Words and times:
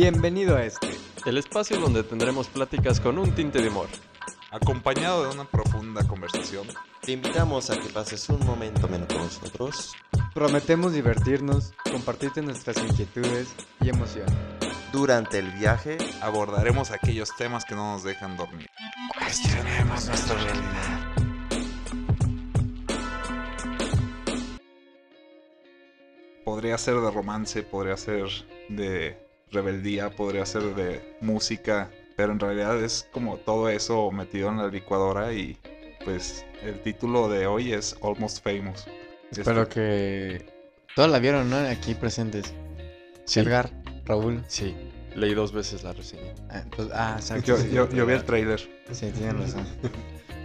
Bienvenido 0.00 0.56
a 0.56 0.64
este. 0.64 0.86
El 1.26 1.38
espacio 1.38 1.80
donde 1.80 2.04
tendremos 2.04 2.46
pláticas 2.46 3.00
con 3.00 3.18
un 3.18 3.34
tinte 3.34 3.60
de 3.60 3.68
humor. 3.68 3.88
Acompañado 4.52 5.24
de 5.24 5.34
una 5.34 5.44
profunda 5.44 6.06
conversación. 6.06 6.68
Te 7.02 7.10
invitamos 7.10 7.68
a 7.70 7.80
que 7.80 7.88
pases 7.88 8.28
un 8.28 8.46
momento 8.46 8.86
menos 8.86 9.08
con 9.08 9.24
nosotros. 9.24 9.96
Prometemos 10.32 10.92
divertirnos, 10.92 11.74
compartirte 11.90 12.42
nuestras 12.42 12.76
inquietudes 12.76 13.48
y 13.80 13.88
emociones. 13.88 14.32
Durante 14.92 15.40
el 15.40 15.50
viaje, 15.50 15.98
Abordaremos 16.20 16.92
aquellos 16.92 17.34
temas 17.36 17.64
que 17.64 17.74
no 17.74 17.94
nos 17.94 18.04
dejan 18.04 18.36
dormir. 18.36 18.68
cuestionemos 19.18 20.06
nuestra 20.06 20.36
realidad. 20.36 21.14
Podría 26.44 26.78
ser 26.78 26.94
de 27.00 27.10
romance, 27.10 27.64
podría 27.64 27.96
ser 27.96 28.28
de 28.68 29.27
rebeldía, 29.50 30.10
podría 30.10 30.44
ser 30.46 30.74
de 30.74 31.16
música, 31.20 31.90
pero 32.16 32.32
en 32.32 32.40
realidad 32.40 32.82
es 32.82 33.08
como 33.12 33.36
todo 33.38 33.68
eso 33.68 34.10
metido 34.10 34.48
en 34.48 34.58
la 34.58 34.68
licuadora 34.68 35.32
y 35.32 35.56
pues 36.04 36.44
el 36.62 36.80
título 36.82 37.28
de 37.28 37.46
hoy 37.46 37.72
es 37.72 37.96
Almost 38.02 38.42
Famous. 38.42 38.86
Espero 39.30 39.62
Este- 39.62 39.74
que 39.74 40.46
todos 40.94 41.10
la 41.10 41.18
vieron, 41.18 41.48
¿no? 41.50 41.56
Aquí 41.58 41.94
presentes. 41.94 42.52
Sí. 43.24 43.40
Edgar, 43.40 43.70
Raúl. 44.06 44.42
Sí, 44.48 44.74
leí 45.14 45.34
dos 45.34 45.52
veces 45.52 45.82
la 45.84 45.92
reseña. 45.92 46.34
Ah, 46.50 46.64
pues- 46.74 46.88
ah, 46.94 47.14
exacto. 47.18 47.56
Yo, 47.58 47.64
yo- 47.66 47.90
yo 47.90 48.06
vi 48.06 48.14
el 48.14 48.24
trailer. 48.24 48.58
Sí, 48.90 49.10
tienen 49.12 49.38
razón. 49.40 49.66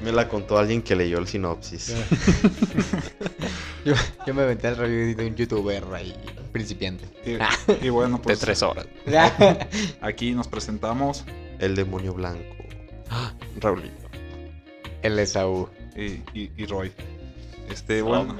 Me 0.03 0.11
la 0.11 0.27
contó 0.27 0.57
alguien 0.57 0.81
que 0.81 0.95
leyó 0.97 1.17
el 1.17 1.27
sinopsis. 1.27 1.93
Yo, 3.85 3.93
yo 4.25 4.33
me 4.33 4.43
aventé 4.43 4.69
el 4.69 4.77
review 4.77 5.15
de 5.15 5.27
un 5.27 5.35
youtuber 5.35 5.83
ahí, 5.93 6.15
principiante. 6.53 7.05
Y, 7.25 7.85
y 7.85 7.89
bueno, 7.89 8.21
pues 8.21 8.39
de 8.39 8.45
tres 8.45 8.61
horas. 8.63 8.87
aquí 10.01 10.31
nos 10.31 10.47
presentamos 10.47 11.25
El 11.59 11.75
demonio 11.75 12.13
blanco. 12.13 12.55
Raulito. 13.59 14.09
el 15.01 15.19
Esaú. 15.19 15.69
y, 15.95 16.21
y- 16.39 16.51
y 16.57 16.65
Roy. 16.65 16.91
Este, 17.69 18.01
bueno. 18.01 18.35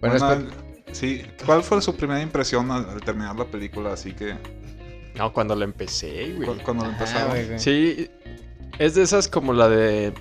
Bueno, 0.00 0.46
sí, 0.92 1.22
¿cuál 1.44 1.62
fue 1.62 1.80
su 1.82 1.94
primera 1.96 2.20
impresión 2.22 2.70
al, 2.70 2.88
al 2.88 3.00
terminar 3.00 3.36
la 3.36 3.44
película? 3.46 3.92
Así 3.92 4.12
que 4.12 4.34
No, 5.16 5.32
cuando 5.32 5.54
la 5.56 5.64
empecé, 5.64 6.34
güey. 6.34 6.48
cu- 6.48 6.62
cuando 6.64 6.84
lo 6.84 6.90
Ah, 6.92 7.26
güey, 7.28 7.46
güey. 7.46 7.58
Sí, 7.58 8.08
es 8.78 8.94
de 8.94 9.02
esas 9.02 9.28
como 9.28 9.52
la 9.52 9.68
de. 9.68 10.12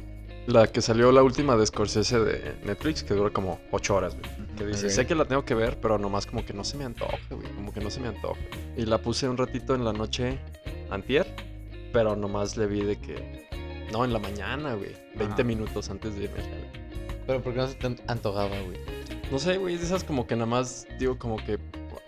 La 0.47 0.67
que 0.67 0.81
salió 0.81 1.11
la 1.11 1.23
última 1.23 1.55
de 1.55 1.65
Scorsese 1.65 2.19
de 2.19 2.55
Netflix, 2.63 3.03
que 3.03 3.15
dura 3.15 3.31
como 3.31 3.59
ocho 3.71 3.95
horas, 3.95 4.15
güey. 4.15 4.55
Que 4.55 4.65
dice, 4.65 4.91
sé 4.91 5.07
que 5.07 5.15
la 5.15 5.25
tengo 5.25 5.43
que 5.43 5.55
ver, 5.55 5.79
pero 5.79 5.97
nomás 5.97 6.27
como 6.27 6.45
que 6.45 6.53
no 6.53 6.63
se 6.63 6.77
me 6.77 6.85
antoja, 6.85 7.17
güey. 7.31 7.47
Como 7.55 7.73
que 7.73 7.79
no 7.79 7.89
se 7.89 7.99
me 7.99 8.09
antoja. 8.09 8.39
Y 8.77 8.85
la 8.85 8.99
puse 8.99 9.27
un 9.27 9.37
ratito 9.37 9.73
en 9.73 9.83
la 9.83 9.91
noche 9.91 10.37
antier, 10.91 11.25
pero 11.91 12.15
nomás 12.15 12.57
le 12.57 12.67
vi 12.67 12.81
de 12.81 12.99
que... 12.99 13.47
No, 13.91 14.05
en 14.05 14.13
la 14.13 14.19
mañana, 14.19 14.75
güey. 14.75 14.95
20 15.15 15.33
Ajá. 15.33 15.43
minutos 15.43 15.89
antes 15.89 16.15
de 16.15 16.25
irme. 16.25 16.43
Pero 17.25 17.41
¿por 17.41 17.53
qué 17.53 17.59
no 17.59 17.67
se 17.67 17.75
te 17.75 17.95
antojaba, 18.07 18.49
güey? 18.49 18.79
No 19.31 19.39
sé, 19.39 19.57
güey, 19.57 19.73
es 19.73 19.79
de 19.79 19.87
esas 19.87 20.03
como 20.03 20.27
que 20.27 20.35
nada 20.35 20.45
más 20.45 20.87
digo 20.99 21.17
como 21.17 21.37
que... 21.37 21.57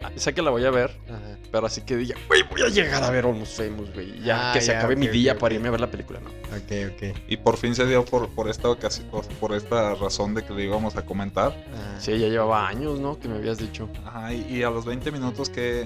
Sé 0.16 0.34
que 0.34 0.42
la 0.42 0.50
voy 0.52 0.66
a 0.66 0.72
ver, 0.72 0.92
Ajá. 1.08 1.38
pero 1.52 1.68
así 1.68 1.82
que 1.82 1.96
diga, 1.98 2.16
güey, 2.28 2.44
voy 2.50 2.62
a 2.62 2.68
llegar 2.70 3.04
a 3.04 3.10
ver 3.10 3.26
Almost 3.26 3.58
Famous, 3.58 3.94
güey. 3.94 4.20
Ya, 4.22 4.52
Ah, 4.52 4.54
que 4.54 4.62
se 4.62 4.68
ya, 4.72 4.80
acabe 4.80 4.96
mi 4.96 5.08
día 5.08 5.38
para 5.38 5.56
irme 5.56 5.68
a 5.68 5.72
ver 5.72 5.82
la 5.82 5.92
película, 5.92 6.20
¿no? 6.20 6.30
Ok, 6.30 6.94
ok. 6.94 7.18
Y 7.28 7.38
por 7.38 7.58
fin 7.58 7.76
se 7.76 7.86
dio 7.86 8.04
por, 8.06 8.30
por 8.30 8.50
esta 8.50 8.70
ocasión, 8.70 9.08
por 9.40 9.54
esta 9.54 9.96
razón 9.96 10.34
de 10.34 10.44
que 10.44 10.54
le 10.54 10.64
íbamos 10.66 10.96
a 10.96 11.06
comentar. 11.06 11.54
Ah, 11.74 11.96
Sí, 12.00 12.12
ya 12.18 12.28
llevaba 12.28 12.68
años, 12.68 13.00
¿no? 13.00 13.20
Que 13.20 13.28
me 13.28 13.36
habías 13.38 13.58
dicho. 13.58 13.90
Ajá, 14.06 14.34
y, 14.34 14.46
y 14.58 14.64
a 14.64 14.70
los 14.70 14.86
20 14.86 15.12
minutos 15.12 15.50
que, 15.50 15.86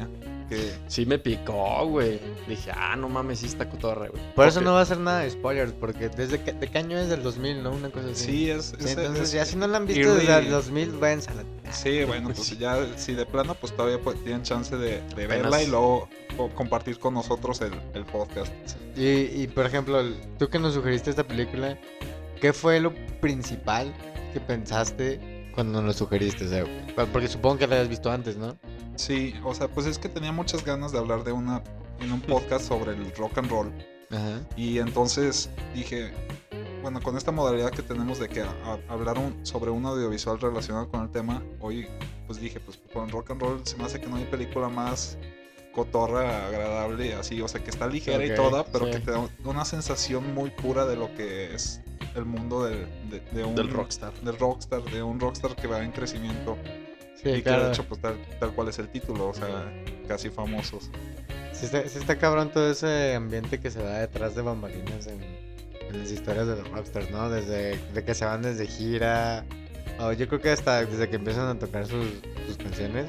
que 0.52 0.72
Sí 0.88 1.06
me 1.06 1.18
picó, 1.18 1.86
güey. 1.88 2.20
Dije, 2.48 2.72
ah, 2.76 2.96
no 2.98 3.08
mames, 3.08 3.40
sí 3.40 3.46
está 3.46 3.70
cotorra, 3.70 4.10
güey. 4.10 4.22
Por 4.36 4.48
eso 4.48 4.60
no 4.62 4.74
va 4.74 4.82
a 4.82 4.86
ser 4.86 4.98
nada 5.00 5.22
de 5.22 5.30
spoilers, 5.32 5.72
porque 5.72 6.10
desde 6.10 6.42
que, 6.42 6.52
¿de 6.54 6.68
qué 6.68 6.78
año 6.78 6.98
es 7.00 7.10
del 7.10 7.24
2000, 7.24 7.64
¿no? 7.64 7.72
Una 7.72 7.90
cosa 7.90 8.08
así. 8.12 8.26
sí 8.26 8.50
es, 8.52 8.66
Sí, 8.78 8.86
es- 8.86 8.98
entonces 8.98 9.24
es- 9.24 9.32
ya 9.32 9.46
si 9.46 9.56
no 9.56 9.66
la 9.68 9.78
han 9.78 9.86
visto 9.88 10.02
early- 10.10 10.20
desde 10.28 10.38
el 10.40 10.50
2000, 10.52 10.92
váyanse 11.00 11.32
a 11.32 11.34
la... 11.36 11.44
Sí, 11.72 12.04
bueno, 12.04 12.30
pues 12.36 12.50
ya 12.60 12.86
si 12.98 13.14
de 13.14 13.26
plano 13.26 13.56
pues 13.56 13.74
todavía 13.76 14.00
pues, 14.04 14.22
tienen 14.24 14.44
chance 14.44 14.76
de, 14.76 15.02
de 15.16 15.28
verla 15.28 15.64
y 15.64 15.68
luego 15.68 16.10
co- 16.36 16.50
compartir 16.50 17.00
con 17.00 17.14
nosotros 17.14 17.62
el, 17.62 17.72
el 17.94 18.06
podcast. 18.06 18.52
Y, 18.98 19.08
y, 19.42 19.48
por 19.48 19.66
ejemplo, 19.66 20.04
tú 20.38 20.50
que 20.50 20.60
nos 20.60 20.74
sugeriste 20.74 21.10
esta 21.10 21.24
película, 21.24 21.78
¿qué 22.42 22.52
fue 22.52 22.80
lo 22.82 22.94
principal 23.22 23.94
que 24.34 24.42
pensaste 24.42 25.31
cuando 25.54 25.80
nos 25.82 25.84
lo 25.86 25.94
sugeriste? 25.94 26.46
O 26.46 26.50
sea, 26.50 26.66
porque 27.12 27.28
supongo 27.28 27.58
que 27.58 27.68
la 27.68 27.76
habías 27.76 27.90
visto 27.90 28.12
antes, 28.12 28.38
¿no? 28.38 28.58
Sí, 28.96 29.34
o 29.44 29.54
sea, 29.56 29.68
pues 29.68 29.86
es 29.88 29.98
que 29.98 30.10
tenía 30.10 30.32
muchas 30.32 30.64
ganas 30.66 30.92
de 30.92 30.98
hablar 31.00 31.24
de 31.24 31.32
una 31.32 31.64
en 32.00 32.12
un 32.12 32.22
podcast 32.22 32.68
sobre 32.68 32.92
el 32.94 33.12
rock 33.16 33.38
and 33.38 33.50
roll 33.50 33.72
Ajá. 34.10 34.42
y 34.56 34.80
entonces 34.80 35.50
dije, 35.76 36.12
bueno, 36.82 37.00
con 37.02 37.16
esta 37.16 37.32
modalidad 37.32 37.70
que 37.72 37.84
tenemos 37.84 38.18
de 38.20 38.28
que 38.28 38.42
a- 38.42 38.50
a- 38.66 38.80
hablar 38.94 39.18
un- 39.20 39.46
sobre 39.46 39.70
un 39.72 39.86
audiovisual 39.86 40.40
relacionado 40.40 40.90
con 40.90 41.02
el 41.04 41.10
tema, 41.12 41.44
hoy 41.60 41.88
pues 42.28 42.40
dije, 42.42 42.60
pues 42.60 42.80
con 42.94 43.10
rock 43.10 43.32
and 43.32 43.42
roll 43.42 43.62
se 43.66 43.78
me 43.78 43.84
hace 43.86 44.00
que 44.02 44.08
no 44.08 44.16
hay 44.16 44.26
película 44.26 44.68
más 44.70 45.18
cotorra, 45.74 46.48
agradable, 46.48 47.14
así, 47.14 47.42
o 47.42 47.48
sea, 47.48 47.64
que 47.64 47.70
está 47.70 47.88
ligera 47.88 48.26
y 48.26 48.36
toda, 48.36 48.66
pero 48.66 48.86
sí. 48.86 48.92
que 48.92 49.00
te 49.00 49.12
da 49.12 49.30
una 49.46 49.64
sensación 49.64 50.34
muy 50.34 50.50
pura 50.50 50.86
de 50.86 50.96
lo 50.98 51.14
que 51.16 51.54
es 51.56 51.82
el 52.16 52.26
mundo 52.26 52.64
del, 52.66 52.86
de, 53.10 53.20
de 53.32 53.44
un 53.44 53.56
Del 53.56 53.70
rockstar. 53.70 54.14
del 54.22 54.38
rockstar, 54.38 54.84
de 54.84 55.02
un 55.04 55.20
rockstar 55.20 55.56
que 55.56 55.68
va 55.68 55.84
en 55.84 55.92
crecimiento 55.92 56.58
Sí, 57.16 57.30
y 57.30 57.34
que 57.36 57.44
claro. 57.44 57.66
de 57.66 57.70
hecho 57.72 57.84
pues 57.88 58.02
tal, 58.02 58.16
tal 58.40 58.52
cual 58.54 58.70
es 58.70 58.80
el 58.80 58.90
título, 58.90 59.30
o 59.30 59.34
sea, 59.34 59.72
casi 60.08 60.30
famosos. 60.30 60.90
Sí 61.54 61.66
está, 61.66 61.88
sí 61.88 62.00
está 62.00 62.18
cabrón 62.18 62.52
todo 62.52 62.72
ese 62.72 63.14
ambiente 63.16 63.60
que 63.60 63.70
se 63.70 63.84
da 63.84 64.00
detrás 64.00 64.34
de 64.36 64.42
bambalinas 64.42 65.06
en, 65.08 65.22
en 65.22 66.00
las 66.00 66.12
historias 66.12 66.48
de 66.48 66.56
los 66.56 66.68
rockstars, 66.72 67.12
¿no? 67.12 67.30
Desde 67.30 67.78
de 67.94 68.04
que 68.04 68.16
se 68.16 68.26
van 68.26 68.42
desde 68.42 68.66
gira, 68.66 69.46
o 70.00 70.14
yo 70.14 70.28
creo 70.28 70.42
que 70.42 70.50
hasta 70.50 70.84
desde 70.84 71.10
que 71.10 71.18
empiezan 71.18 71.48
a 71.48 71.60
tocar 71.60 71.86
sus, 71.86 72.08
sus 72.48 72.58
canciones. 72.58 73.06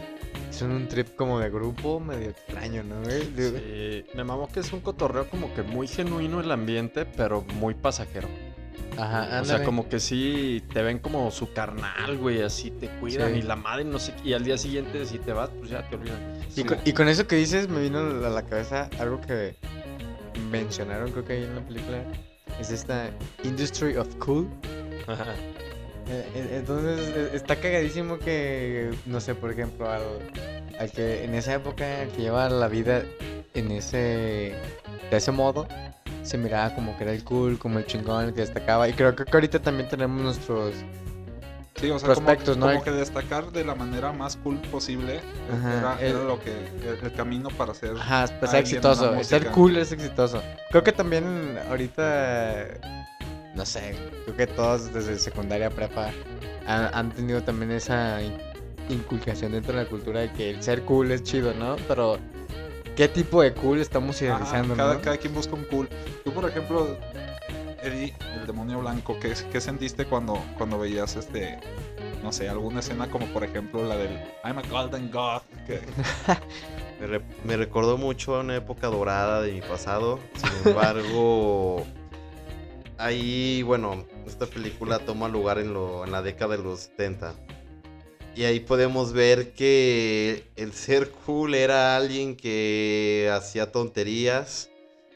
Son 0.51 0.71
un 0.71 0.87
trip 0.87 1.17
como 1.17 1.41
de 1.41 1.49
grupo 1.49 1.99
medio 1.99 2.29
extraño, 2.29 2.83
¿no? 2.85 3.03
Sí, 3.07 4.05
me 4.15 4.23
mamó 4.23 4.49
que 4.49 4.61
es 4.61 4.71
un 4.75 4.81
cotorreo 4.81 5.27
como 5.31 5.55
que 5.55 5.63
muy 5.63 5.89
genuino 5.89 6.41
el 6.41 6.51
ambiente, 6.51 7.07
pero 7.07 7.41
muy 7.55 7.73
pasajero. 7.73 8.29
Ajá, 8.99 9.23
O 9.23 9.27
sea, 9.29 9.39
ándale. 9.39 9.65
como 9.65 9.89
que 9.89 10.01
sí 10.01 10.63
te 10.73 10.83
ven 10.83 10.99
como 10.99 11.31
su 11.31 11.53
carnal, 11.53 12.17
güey, 12.19 12.43
así 12.43 12.71
te 12.71 12.89
cuidan 13.01 13.33
Sí. 13.33 13.39
y 13.39 13.43
la 13.43 13.57
madre 13.57 13.85
no 13.85 13.99
sé 13.99 14.13
y 14.25 14.33
al 14.35 14.45
día 14.45 14.59
siguiente 14.59 15.05
si 15.07 15.19
te 15.19 15.33
vas, 15.33 15.51
pues 15.59 15.71
ya 15.71 15.89
te 15.89 15.97
olvidan. 15.97 16.19
Y, 16.57 16.65
con, 16.65 16.79
y 16.85 16.93
con 16.93 17.09
eso 17.09 17.27
que 17.27 17.37
dices, 17.37 17.69
me 17.69 17.81
vino 17.81 17.99
a 18.01 18.31
la 18.31 18.43
cabeza 18.43 18.91
algo 18.99 19.21
que 19.21 19.57
mencionaron, 20.51 21.11
creo 21.13 21.25
que 21.25 21.33
ahí 21.35 21.45
en 21.45 21.55
la 21.55 21.63
película. 21.63 21.99
Es 22.61 22.71
esta 22.71 23.11
Industry 23.45 23.97
of 23.97 24.15
Cool. 24.17 24.47
Ajá. 25.07 25.33
Eh, 26.09 26.27
eh, 26.35 26.57
Entonces 26.59 27.13
eh, 27.17 27.31
está 27.33 27.57
cagadísimo 27.57 28.19
que, 28.19 28.91
no 29.07 29.21
sé, 29.21 29.35
por 29.35 29.51
ejemplo, 29.51 29.91
al, 29.91 30.03
al 30.79 30.91
que 30.91 31.25
en 31.25 31.35
esa 31.35 31.55
época, 31.55 32.03
al 32.03 32.09
que 32.09 32.23
lleva 32.23 32.49
la 32.51 32.69
vida 32.69 33.03
en 33.55 33.71
ese, 33.71 34.55
de 35.11 35.17
ese 35.17 35.31
modo, 35.33 35.67
se 36.23 36.39
miraba 36.39 36.75
como 36.75 36.97
que 36.97 37.05
era 37.05 37.13
el 37.13 37.25
cool, 37.25 37.59
como 37.59 37.79
el 37.79 37.87
chingón, 37.87 38.27
el 38.27 38.35
que 38.35 38.41
destacaba. 38.43 38.89
Y 38.89 38.93
creo 38.93 39.15
que 39.15 39.25
ahorita 39.33 39.61
también 39.61 39.89
tenemos 39.89 40.21
nuestros... 40.23 40.75
Sí, 41.77 41.91
o 41.91 41.99
sea, 41.99 42.15
como, 42.15 42.27
Prospectos, 42.27 42.57
¿no? 42.59 42.67
como 42.67 42.83
que 42.85 42.91
destacar 42.93 43.51
de 43.51 43.65
la 43.65 43.75
manera 43.75 44.13
más 44.13 44.37
cool 44.37 44.57
posible 44.71 45.21
Ajá, 45.53 45.79
era, 45.79 46.01
el- 46.01 46.17
era 46.17 46.25
lo 46.25 46.39
que 46.39 46.51
el, 46.53 46.99
el 47.03 47.13
camino 47.15 47.49
para 47.51 47.75
ser 47.75 47.97
Ajá, 47.97 48.27
pues 48.39 48.53
alguien 48.55 48.77
en 48.77 48.91
exitoso. 48.91 49.25
Ser 49.25 49.47
cool 49.51 49.77
es 49.79 49.91
exitoso. 49.91 50.43
Creo 50.71 50.85
que 50.85 50.93
también 50.93 51.59
ahorita, 51.69 52.67
no 53.55 53.67
sé, 53.67 53.95
creo 54.25 54.37
que 54.37 54.47
todos 54.47 54.93
desde 54.93 55.19
secundaria 55.19 55.71
prepa 55.71 56.11
han, 56.67 56.91
han 56.95 57.11
tenido 57.11 57.43
también 57.43 57.73
esa 57.73 58.23
in- 58.23 58.37
inculcación 58.89 59.53
dentro 59.53 59.77
de 59.77 59.83
la 59.85 59.89
cultura 59.89 60.21
de 60.21 60.31
que 60.33 60.51
el 60.51 60.63
ser 60.63 60.83
cool 60.83 61.11
es 61.11 61.23
chido, 61.25 61.53
¿no? 61.55 61.77
Pero, 61.89 62.19
¿qué 62.97 63.09
tipo 63.09 63.43
de 63.43 63.53
cool 63.55 63.81
estamos 63.81 64.21
idealizando, 64.23 64.75
cada, 64.77 64.95
no? 64.95 65.01
cada 65.01 65.17
quien 65.17 65.35
busca 65.35 65.55
un 65.55 65.65
cool. 65.65 65.89
Tú, 66.25 66.33
por 66.33 66.49
ejemplo, 66.49 66.97
Eddie, 67.83 68.15
el 68.41 68.47
demonio 68.47 68.81
blanco, 68.81 69.19
¿qué, 69.21 69.35
qué 69.51 69.61
sentiste 69.61 70.05
cuando, 70.05 70.43
cuando 70.57 70.79
veías 70.79 71.17
este, 71.17 71.59
no 72.23 72.33
sé, 72.33 72.49
alguna 72.49 72.81
escena 72.81 73.11
como 73.11 73.27
por 73.27 73.43
ejemplo 73.45 73.85
la 73.85 73.97
del 73.97 74.13
I'm 74.45 74.59
a 74.59 74.63
Golden 74.63 75.11
God? 75.11 75.43
Que, 75.67 75.81
Me, 77.01 77.07
re- 77.09 77.25
me 77.45 77.57
recordó 77.57 77.99
mucho 77.99 78.37
a 78.37 78.41
una 78.41 78.55
época 78.55 78.87
dorada 78.87 79.43
de 79.43 79.53
mi 79.53 79.61
pasado. 79.61 80.21
Sin 80.37 80.69
embargo, 80.69 81.85
ahí, 82.97 83.63
bueno, 83.65 84.05
esta 84.25 84.47
película 84.47 85.01
toma 85.01 85.27
lugar 85.29 85.59
en, 85.59 85.75
lo, 85.75 86.05
en 86.05 86.13
la 86.13 86.23
década 86.23 86.57
de 86.57 86.63
los 86.63 86.79
70. 86.97 87.35
Y 88.35 88.45
ahí 88.45 88.61
podemos 88.61 89.13
ver 89.13 89.53
que 89.53 90.45
el 90.57 90.73
ser 90.73 91.11
cool 91.11 91.55
era 91.55 91.97
alguien 91.97 92.35
que 92.35 93.31
hacía 93.33 93.71
tonterías 93.71 94.71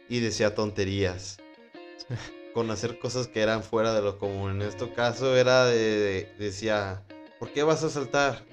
y 0.09 0.21
decía 0.21 0.55
tonterías. 0.55 1.39
Con 2.55 2.71
hacer 2.71 2.99
cosas 2.99 3.27
que 3.29 3.41
eran 3.41 3.63
fuera 3.63 3.93
de 3.95 4.03
lo 4.03 4.19
común. 4.19 4.63
En 4.63 4.63
este 4.69 4.91
caso 4.93 5.37
era 5.37 5.67
de, 5.67 5.77
de- 5.79 6.29
decía, 6.39 7.03
¿por 7.39 7.51
qué 7.53 7.63
vas 7.63 7.83
a 7.85 7.91
saltar? 7.91 8.45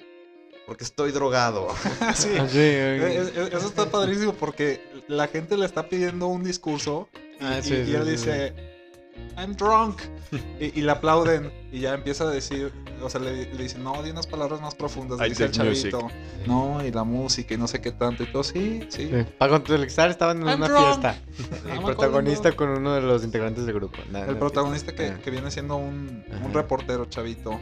Porque 0.66 0.84
estoy 0.84 1.12
drogado. 1.12 1.68
sí, 2.14 2.28
sí, 2.48 2.58
Eh, 2.58 2.98
eh, 3.00 3.32
eh, 3.34 3.48
Eso 3.52 3.66
está 3.66 3.90
padrísimo 3.90 4.32
porque 4.34 4.80
la 5.08 5.26
gente 5.28 5.56
le 5.58 5.66
está 5.66 5.88
pidiendo 5.88 6.26
un 6.26 6.42
discurso 6.44 7.08
y, 7.14 7.44
Ah, 7.44 7.58
y- 7.60 7.62
sí, 7.62 7.74
y 7.74 7.84
sí, 7.86 7.94
él 7.94 8.04
sí, 8.04 8.10
dice, 8.12 8.54
I'm 9.36 9.54
drunk. 9.56 10.00
y, 10.60 10.78
y 10.78 10.82
le 10.82 10.90
aplauden 10.92 11.52
y 11.72 11.80
ya 11.80 11.94
empieza 11.94 12.24
a 12.24 12.30
decir, 12.30 12.72
o 13.02 13.10
sea, 13.10 13.20
le, 13.20 13.52
le 13.52 13.62
dicen, 13.62 13.82
no, 13.84 14.02
di 14.02 14.10
unas 14.10 14.26
palabras 14.26 14.60
más 14.60 14.74
profundas, 14.74 15.20
I 15.20 15.28
dice 15.30 15.44
el 15.44 15.50
music. 15.68 15.90
chavito. 15.92 16.08
No, 16.46 16.84
y 16.84 16.90
la 16.92 17.04
música 17.04 17.54
y 17.54 17.56
no 17.56 17.66
sé 17.66 17.80
qué 17.80 17.90
tanto. 17.92 18.22
Y 18.22 18.26
todo, 18.32 18.44
sí, 18.44 18.86
sí. 18.88 19.08
Sí. 19.12 19.26
Para 19.38 19.50
contextualizar, 19.52 20.10
estaban 20.10 20.38
en 20.42 20.48
I'm 20.48 20.58
una 20.58 20.68
drunk. 20.68 20.84
fiesta. 20.86 21.18
El 21.68 21.74
I'm 21.76 21.84
protagonista 21.84 22.52
con 22.52 22.68
uno 22.70 22.94
de 22.94 23.02
los 23.02 23.24
integrantes 23.24 23.66
del 23.66 23.74
grupo. 23.74 23.98
El 24.12 24.36
protagonista 24.38 24.94
que, 24.94 25.08
Ah. 25.08 25.18
que 25.22 25.30
viene 25.30 25.50
siendo 25.50 25.76
un, 25.76 26.24
un 26.44 26.52
reportero, 26.54 27.06
chavito. 27.06 27.58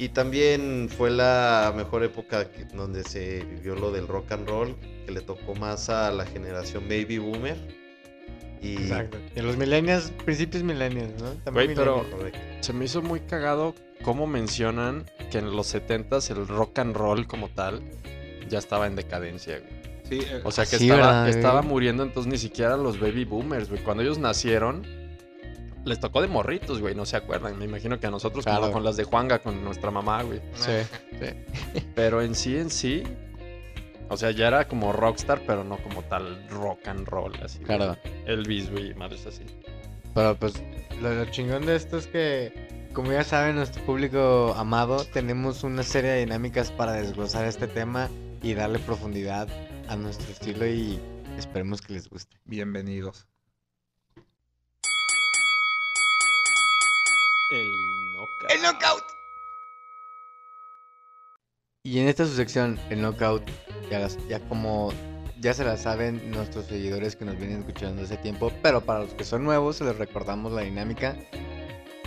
¿Y 0.00 0.10
también 0.10 0.88
fue 0.96 1.10
la 1.10 1.72
mejor 1.76 2.04
época 2.04 2.50
que- 2.52 2.64
donde 2.66 3.02
se 3.02 3.44
vivió 3.44 3.74
lo 3.74 3.90
del 3.90 4.06
rock 4.06 4.30
and 4.32 4.48
roll, 4.48 4.76
que 5.04 5.10
le 5.10 5.20
tocó 5.22 5.56
más 5.56 5.88
a 5.88 6.12
la 6.12 6.24
generación 6.24 6.84
baby 6.88 7.18
boomer. 7.18 7.77
Y 8.62 8.76
Exacto. 8.76 9.18
Y 9.36 9.40
los 9.40 9.56
millennials, 9.56 10.12
principios 10.24 10.62
millennials, 10.62 11.20
¿no? 11.22 11.52
Güey, 11.52 11.74
pero-. 11.74 12.04
Correcto. 12.10 12.38
Se 12.60 12.72
me 12.72 12.84
hizo 12.84 13.02
muy 13.02 13.20
cagado 13.20 13.74
cómo 14.02 14.26
mencionan 14.26 15.04
que 15.30 15.38
en 15.38 15.54
los 15.54 15.74
70s 15.74 16.30
el 16.30 16.46
rock 16.48 16.78
and 16.78 16.96
roll 16.96 17.26
como 17.26 17.48
tal 17.48 17.82
ya 18.48 18.58
estaba 18.58 18.86
en 18.86 18.96
decadencia, 18.96 19.58
güey. 19.58 19.78
Sí, 20.08 20.20
eh, 20.26 20.40
O 20.44 20.50
sea, 20.50 20.64
que, 20.64 20.78
Sí, 20.78 20.90
estaba, 20.90 21.28
estaba 21.28 21.62
muriendo 21.62 22.02
entonces 22.02 22.32
ni 22.32 22.38
siquiera 22.38 22.76
los 22.78 22.98
baby 22.98 23.24
boomers, 23.26 23.68
güey. 23.68 23.82
Cuando 23.82 24.02
ellos 24.02 24.16
nacieron, 24.18 24.86
les 25.84 26.00
tocó 26.00 26.22
de 26.22 26.28
morritos, 26.28 26.80
güey, 26.80 26.94
no 26.94 27.04
se 27.04 27.16
acuerdan. 27.16 27.58
Me 27.58 27.66
imagino 27.66 28.00
que 28.00 28.06
a 28.06 28.10
nosotros 28.10 28.44
como 28.44 28.58
Claro. 28.58 28.72
con 28.72 28.84
las 28.84 28.96
de 28.96 29.04
Juanga, 29.04 29.38
con 29.40 29.62
nuestra 29.62 29.90
mamá, 29.90 30.22
güey. 30.22 30.40
Sí. 30.54 31.82
Pero 31.94 32.22
en 32.22 32.34
sí, 32.34 32.56
en 32.56 32.70
sí, 32.70 33.02
o 34.08 34.16
sea, 34.16 34.30
ya 34.30 34.48
era 34.48 34.66
como 34.66 34.92
rockstar, 34.92 35.42
pero 35.46 35.64
no 35.64 35.76
como 35.78 36.02
tal 36.02 36.48
rock 36.48 36.88
and 36.88 37.06
roll, 37.08 37.32
así. 37.42 37.58
Claro. 37.60 37.96
Elvis, 38.26 38.70
güey, 38.70 38.94
madres 38.94 39.26
así. 39.26 39.44
Pero 40.14 40.36
pues 40.36 40.62
lo, 41.00 41.14
lo 41.14 41.24
chingón 41.26 41.66
de 41.66 41.76
esto 41.76 41.98
es 41.98 42.06
que, 42.06 42.88
como 42.92 43.12
ya 43.12 43.24
saben, 43.24 43.56
nuestro 43.56 43.82
público 43.84 44.54
amado, 44.56 45.04
tenemos 45.04 45.62
una 45.62 45.82
serie 45.82 46.10
de 46.10 46.20
dinámicas 46.20 46.70
para 46.72 46.92
desglosar 46.92 47.46
este 47.46 47.68
tema 47.68 48.08
y 48.42 48.54
darle 48.54 48.78
profundidad 48.78 49.48
a 49.88 49.96
nuestro 49.96 50.30
estilo 50.30 50.66
y 50.66 50.98
esperemos 51.36 51.80
que 51.80 51.94
les 51.94 52.08
guste. 52.08 52.36
bienvenidos. 52.44 53.26
El 58.50 58.62
knockout. 58.62 59.17
Y 61.88 62.00
en 62.00 62.08
esta 62.08 62.26
su 62.26 62.34
sección, 62.34 62.78
el 62.90 63.00
knockout, 63.00 63.42
ya, 64.28 64.40
como 64.40 64.92
ya 65.40 65.54
se 65.54 65.64
la 65.64 65.78
saben 65.78 66.30
nuestros 66.30 66.66
seguidores 66.66 67.16
que 67.16 67.24
nos 67.24 67.38
vienen 67.38 67.60
escuchando 67.60 68.02
hace 68.02 68.18
tiempo, 68.18 68.52
pero 68.62 68.82
para 68.82 69.04
los 69.04 69.14
que 69.14 69.24
son 69.24 69.42
nuevos, 69.42 69.76
se 69.76 69.84
les 69.84 69.96
recordamos 69.96 70.52
la 70.52 70.60
dinámica. 70.60 71.16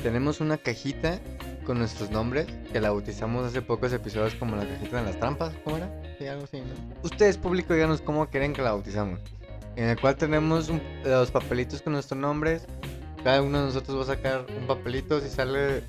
Tenemos 0.03 0.39
una 0.39 0.57
cajita 0.59 1.19
con 1.65 1.79
nuestros 1.79 2.11
nombres, 2.11 2.45
que 2.71 2.79
la 2.79 2.91
bautizamos 2.91 3.43
hace 3.43 3.63
pocos 3.63 3.91
episodios 3.91 4.35
como 4.35 4.55
la 4.55 4.67
cajita 4.67 4.97
de 4.97 5.03
las 5.03 5.19
trampas, 5.19 5.51
¿cómo 5.63 5.77
era? 5.77 5.89
Sí, 6.19 6.27
algo 6.27 6.43
así, 6.43 6.59
¿no? 6.59 6.75
Ustedes, 7.01 7.39
público, 7.39 7.73
díganos 7.73 8.01
cómo 8.01 8.29
quieren 8.29 8.53
que 8.53 8.61
la 8.61 8.73
bautizamos. 8.73 9.19
En 9.77 9.85
el 9.85 9.99
cual 9.99 10.15
tenemos 10.15 10.69
los 11.03 11.31
papelitos 11.31 11.81
con 11.81 11.93
nuestros 11.93 12.19
nombres. 12.19 12.67
Cada 13.23 13.41
uno 13.41 13.57
de 13.61 13.65
nosotros 13.65 13.97
va 13.97 14.13
a 14.13 14.15
sacar 14.15 14.45
un 14.59 14.67
papelito. 14.67 15.19
Si 15.21 15.29
sale 15.29 15.81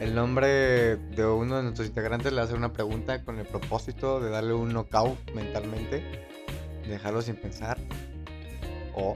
el 0.00 0.14
nombre 0.14 0.96
de 0.96 1.26
uno 1.26 1.56
de 1.56 1.62
nuestros 1.62 1.88
integrantes, 1.88 2.32
le 2.32 2.40
hacer 2.40 2.56
una 2.56 2.72
pregunta 2.72 3.24
con 3.24 3.38
el 3.38 3.46
propósito 3.46 4.20
de 4.20 4.30
darle 4.30 4.54
un 4.54 4.72
knockout 4.72 5.30
mentalmente, 5.32 6.02
dejarlo 6.86 7.22
sin 7.22 7.36
pensar 7.36 7.78
o 8.94 9.14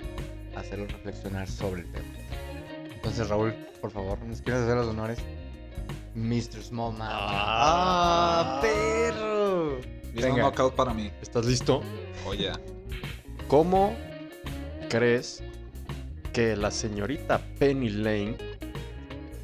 hacerlo 0.57 0.87
reflexionar 0.87 1.49
sobre 1.49 1.83
el 1.83 1.93
tema. 1.93 2.09
Entonces, 2.95 3.29
Raúl, 3.29 3.55
por 3.81 3.91
favor, 3.91 4.19
¿nos 4.23 4.43
quieres 4.43 4.63
hacer 4.63 4.77
los 4.77 4.89
honores? 4.89 5.19
Mr. 6.15 6.63
Small 6.63 6.93
Man. 6.93 7.09
Ah. 7.11 8.59
¡Ah, 8.59 8.61
perro! 8.61 9.79
Venga. 10.13 10.43
knockout 10.43 10.75
para 10.75 10.93
mí. 10.93 11.11
¿Estás 11.23 11.47
listo? 11.47 11.83
Oye, 12.27 12.51
¿Cómo 13.49 13.97
crees 14.89 15.43
que 16.33 16.55
la 16.55 16.71
señorita 16.71 17.41
Penny 17.59 17.91
Lane 17.91 18.37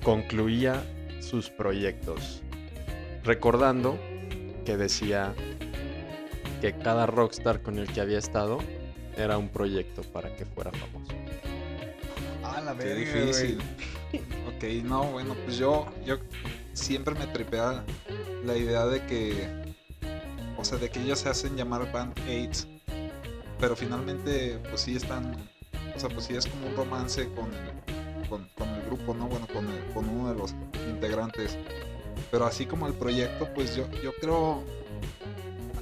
concluía 0.04 0.80
sus 1.26 1.50
proyectos? 1.50 2.42
Recordando 3.24 3.98
que 4.64 4.76
decía 4.76 5.34
que 6.60 6.72
cada 6.72 7.06
rockstar 7.06 7.62
con 7.62 7.78
el 7.78 7.92
que 7.92 8.00
había 8.00 8.18
estado 8.18 8.58
era 9.16 9.36
un 9.36 9.48
proyecto 9.48 10.02
para 10.02 10.34
que 10.36 10.46
fuera 10.46 10.70
famoso. 10.70 11.12
Ah, 12.44 12.60
la 12.60 12.76
qué 12.76 12.84
verga, 12.84 13.20
difícil. 13.20 13.58
ok, 14.46 14.84
no, 14.84 15.04
bueno, 15.04 15.34
pues 15.44 15.58
yo, 15.58 15.86
yo 16.04 16.16
siempre 16.72 17.14
me 17.14 17.26
tripea 17.26 17.84
la 18.44 18.56
idea 18.56 18.86
de 18.86 19.04
que, 19.06 19.74
o 20.56 20.64
sea, 20.64 20.78
de 20.78 20.90
que 20.90 21.00
ellos 21.00 21.18
se 21.18 21.28
hacen 21.28 21.56
llamar 21.56 21.90
Band 21.92 22.18
Aids, 22.28 22.68
pero 23.58 23.74
finalmente, 23.74 24.60
pues 24.68 24.82
sí 24.82 24.96
están, 24.96 25.34
o 25.94 25.98
sea, 25.98 26.08
pues 26.08 26.26
sí 26.26 26.36
es 26.36 26.46
como 26.46 26.68
un 26.68 26.76
romance 26.76 27.28
con 27.34 27.50
con, 28.28 28.48
con 28.56 28.68
grupo, 28.86 29.14
¿no? 29.14 29.26
Bueno, 29.26 29.46
con, 29.52 29.68
el- 29.68 29.84
con 29.92 30.08
uno 30.08 30.32
de 30.32 30.38
los 30.38 30.52
integrantes. 30.88 31.56
Pero 32.30 32.46
así 32.46 32.66
como 32.66 32.86
el 32.86 32.94
proyecto, 32.94 33.48
pues 33.54 33.76
yo, 33.76 33.88
yo 34.02 34.12
creo, 34.20 34.62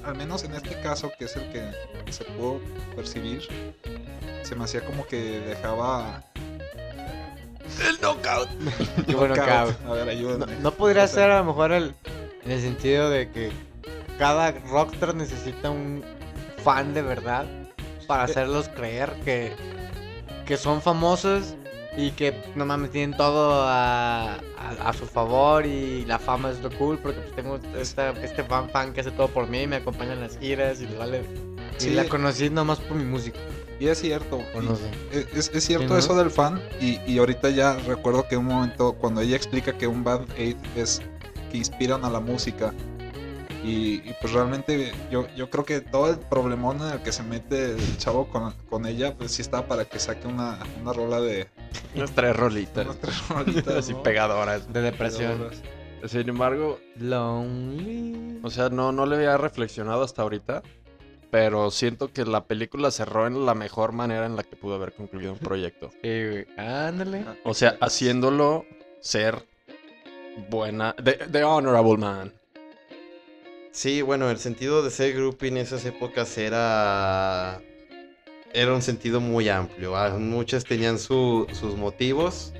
al 0.03 0.15
menos 0.15 0.43
en 0.43 0.53
este 0.53 0.79
caso, 0.81 1.11
que 1.17 1.25
es 1.25 1.35
el 1.35 1.49
que 1.51 2.11
se 2.11 2.23
pudo 2.25 2.59
percibir, 2.95 3.47
se 4.43 4.55
me 4.55 4.65
hacía 4.65 4.85
como 4.85 5.07
que 5.07 5.39
dejaba 5.39 6.23
¡El 7.87 7.99
knockout! 7.99 8.47
Qué 9.07 9.15
bueno 9.15 9.35
Knockout. 9.35 9.79
knockout. 9.79 9.85
A 9.87 9.93
ver, 9.93 10.05
No, 10.05 10.11
ayúdenme. 10.11 10.55
no 10.61 10.71
podría 10.71 11.07
ser 11.07 11.31
a 11.31 11.39
lo 11.39 11.45
mejor 11.45 11.71
el, 11.71 11.95
en 12.43 12.51
el 12.51 12.61
sentido 12.61 13.09
de 13.09 13.31
que 13.31 13.51
cada 14.19 14.51
rockstar 14.51 15.15
necesita 15.15 15.71
un 15.71 16.03
fan 16.63 16.93
de 16.93 17.01
verdad 17.01 17.45
para 18.07 18.23
Eh. 18.23 18.25
hacerlos 18.31 18.69
creer 18.69 19.13
que, 19.25 19.53
que 20.45 20.57
son 20.57 20.81
famosos 20.81 21.55
y 21.97 22.11
que 22.11 22.33
no 22.55 22.65
mames 22.65 22.91
tienen 22.91 23.15
todo 23.17 23.63
a, 23.63 24.33
a- 24.35 24.39
a 24.89 24.93
su 24.93 25.05
favor 25.05 25.65
y 25.65 26.03
la 26.05 26.19
fama 26.19 26.51
es 26.51 26.59
lo 26.61 26.69
cool 26.71 26.97
porque 26.99 27.19
pues 27.21 27.35
tengo 27.35 27.59
esta, 27.79 28.09
este 28.21 28.43
fan 28.43 28.69
fan 28.69 28.93
que 28.93 29.01
hace 29.01 29.11
todo 29.11 29.27
por 29.29 29.47
mí, 29.47 29.65
me 29.67 29.77
acompaña 29.77 30.13
en 30.13 30.21
las 30.21 30.37
giras 30.37 30.81
y 30.81 30.87
le 30.87 30.97
vale. 30.97 31.23
Sí. 31.77 31.89
Y 31.89 31.93
la 31.93 32.05
conocí 32.07 32.49
nomás 32.49 32.79
por 32.79 32.95
mi 32.97 33.03
música, 33.03 33.37
Y 33.79 33.87
es 33.87 33.99
cierto. 33.99 34.39
o 34.55 34.61
no 34.61 34.75
sé. 34.75 34.89
Es, 35.11 35.27
es- 35.33 35.51
es 35.55 35.63
cierto 35.65 35.87
Sí, 35.87 35.93
¿no? 35.93 35.99
eso 35.99 36.15
del 36.15 36.31
fan 36.31 36.61
y, 36.81 36.99
y 37.09 37.17
ahorita 37.17 37.49
ya 37.49 37.75
recuerdo 37.87 38.27
que 38.27 38.37
un 38.37 38.45
momento 38.45 38.93
cuando 38.93 39.21
ella 39.21 39.35
explica 39.35 39.73
que 39.77 39.87
un 39.87 40.03
band 40.03 40.27
aid 40.37 40.55
es 40.75 41.01
que 41.51 41.57
inspiran 41.57 42.03
a 42.05 42.09
la 42.09 42.19
música 42.19 42.73
y, 43.63 43.95
y 44.07 44.15
pues 44.21 44.31
realmente 44.33 44.93
yo, 45.09 45.27
yo 45.35 45.49
creo 45.49 45.65
que 45.65 45.81
todo 45.81 46.09
el 46.11 46.17
problemón 46.19 46.77
en 46.81 46.89
el 46.93 46.99
que 47.01 47.11
se 47.11 47.23
mete 47.23 47.71
el 47.71 47.97
chavo 47.97 48.27
con, 48.27 48.53
con 48.69 48.85
ella 48.85 49.15
pues 49.17 49.31
sí 49.31 49.41
está 49.41 49.65
para 49.67 49.85
que 49.85 49.97
saque 49.99 50.27
una, 50.27 50.59
una 50.81 50.93
rola 50.93 51.19
de 51.19 51.47
Unas 51.95 52.11
tres 52.11 52.35
rolitas. 52.35 52.85
unas 52.85 52.99
tres 52.99 53.27
rolitas, 53.29 53.75
Así 53.75 53.93
¿no? 53.93 54.03
pegadoras. 54.03 54.71
De 54.71 54.81
depresión. 54.81 55.33
Pegadoras. 55.33 55.61
Sin 56.07 56.29
embargo, 56.29 56.79
Lonely. 56.97 58.39
O 58.43 58.49
sea, 58.49 58.69
no, 58.69 58.91
no 58.91 59.05
le 59.05 59.15
había 59.15 59.37
reflexionado 59.37 60.03
hasta 60.03 60.21
ahorita. 60.21 60.61
Pero 61.31 61.71
siento 61.71 62.13
que 62.13 62.23
la 62.23 62.45
película 62.45 62.91
cerró 62.91 63.27
en 63.27 63.45
la 63.45 63.55
mejor 63.55 63.91
manera 63.91 64.25
en 64.25 64.35
la 64.35 64.43
que 64.43 64.55
pudo 64.55 64.75
haber 64.75 64.93
concluido 64.93 65.33
un 65.33 65.39
proyecto. 65.39 65.89
Güey. 66.03 66.45
Ándale. 66.57 67.25
O 67.43 67.53
sea, 67.53 67.75
haciéndolo 67.81 68.65
ser 69.01 69.45
buena. 70.49 70.93
The, 71.03 71.13
the 71.31 71.43
Honorable 71.43 71.97
Man. 71.97 72.33
Sí, 73.71 74.01
bueno, 74.01 74.29
el 74.29 74.37
sentido 74.37 74.83
de 74.83 74.91
ser 74.91 75.13
groupie 75.13 75.49
en 75.49 75.57
esas 75.57 75.83
épocas 75.85 76.37
era. 76.37 77.59
Era 78.55 78.73
un 78.73 78.81
sentido 78.81 79.19
muy 79.19 79.49
amplio. 79.49 79.93
Muchas 80.17 80.63
tenían 80.63 80.97
su- 80.97 81.45
sus 81.51 81.75
motivos 81.75 82.53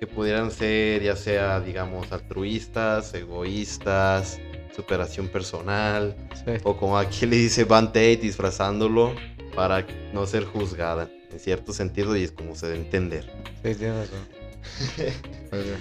que 0.00 0.06
pudieran 0.06 0.50
ser, 0.50 1.02
ya 1.02 1.14
sea, 1.14 1.60
digamos, 1.60 2.10
altruistas, 2.10 3.12
egoístas, 3.14 4.40
superación 4.74 5.28
personal, 5.28 6.16
Sí. 6.44 6.52
o 6.64 6.76
como 6.76 6.96
aquí 6.98 7.26
le 7.26 7.36
dice 7.36 7.64
Van 7.64 7.88
Tate, 7.88 8.16
disfrazándolo 8.16 9.14
para 9.54 9.86
no 10.14 10.26
ser 10.26 10.44
juzgada, 10.46 11.10
en 11.30 11.38
cierto 11.38 11.72
sentido, 11.74 12.16
y 12.16 12.22
es 12.24 12.32
como 12.32 12.54
se 12.56 12.66
debe 12.68 12.78
entender. 12.78 13.24
Sí, 13.62 13.74
tienes 13.74 14.08
razón. 14.10 14.28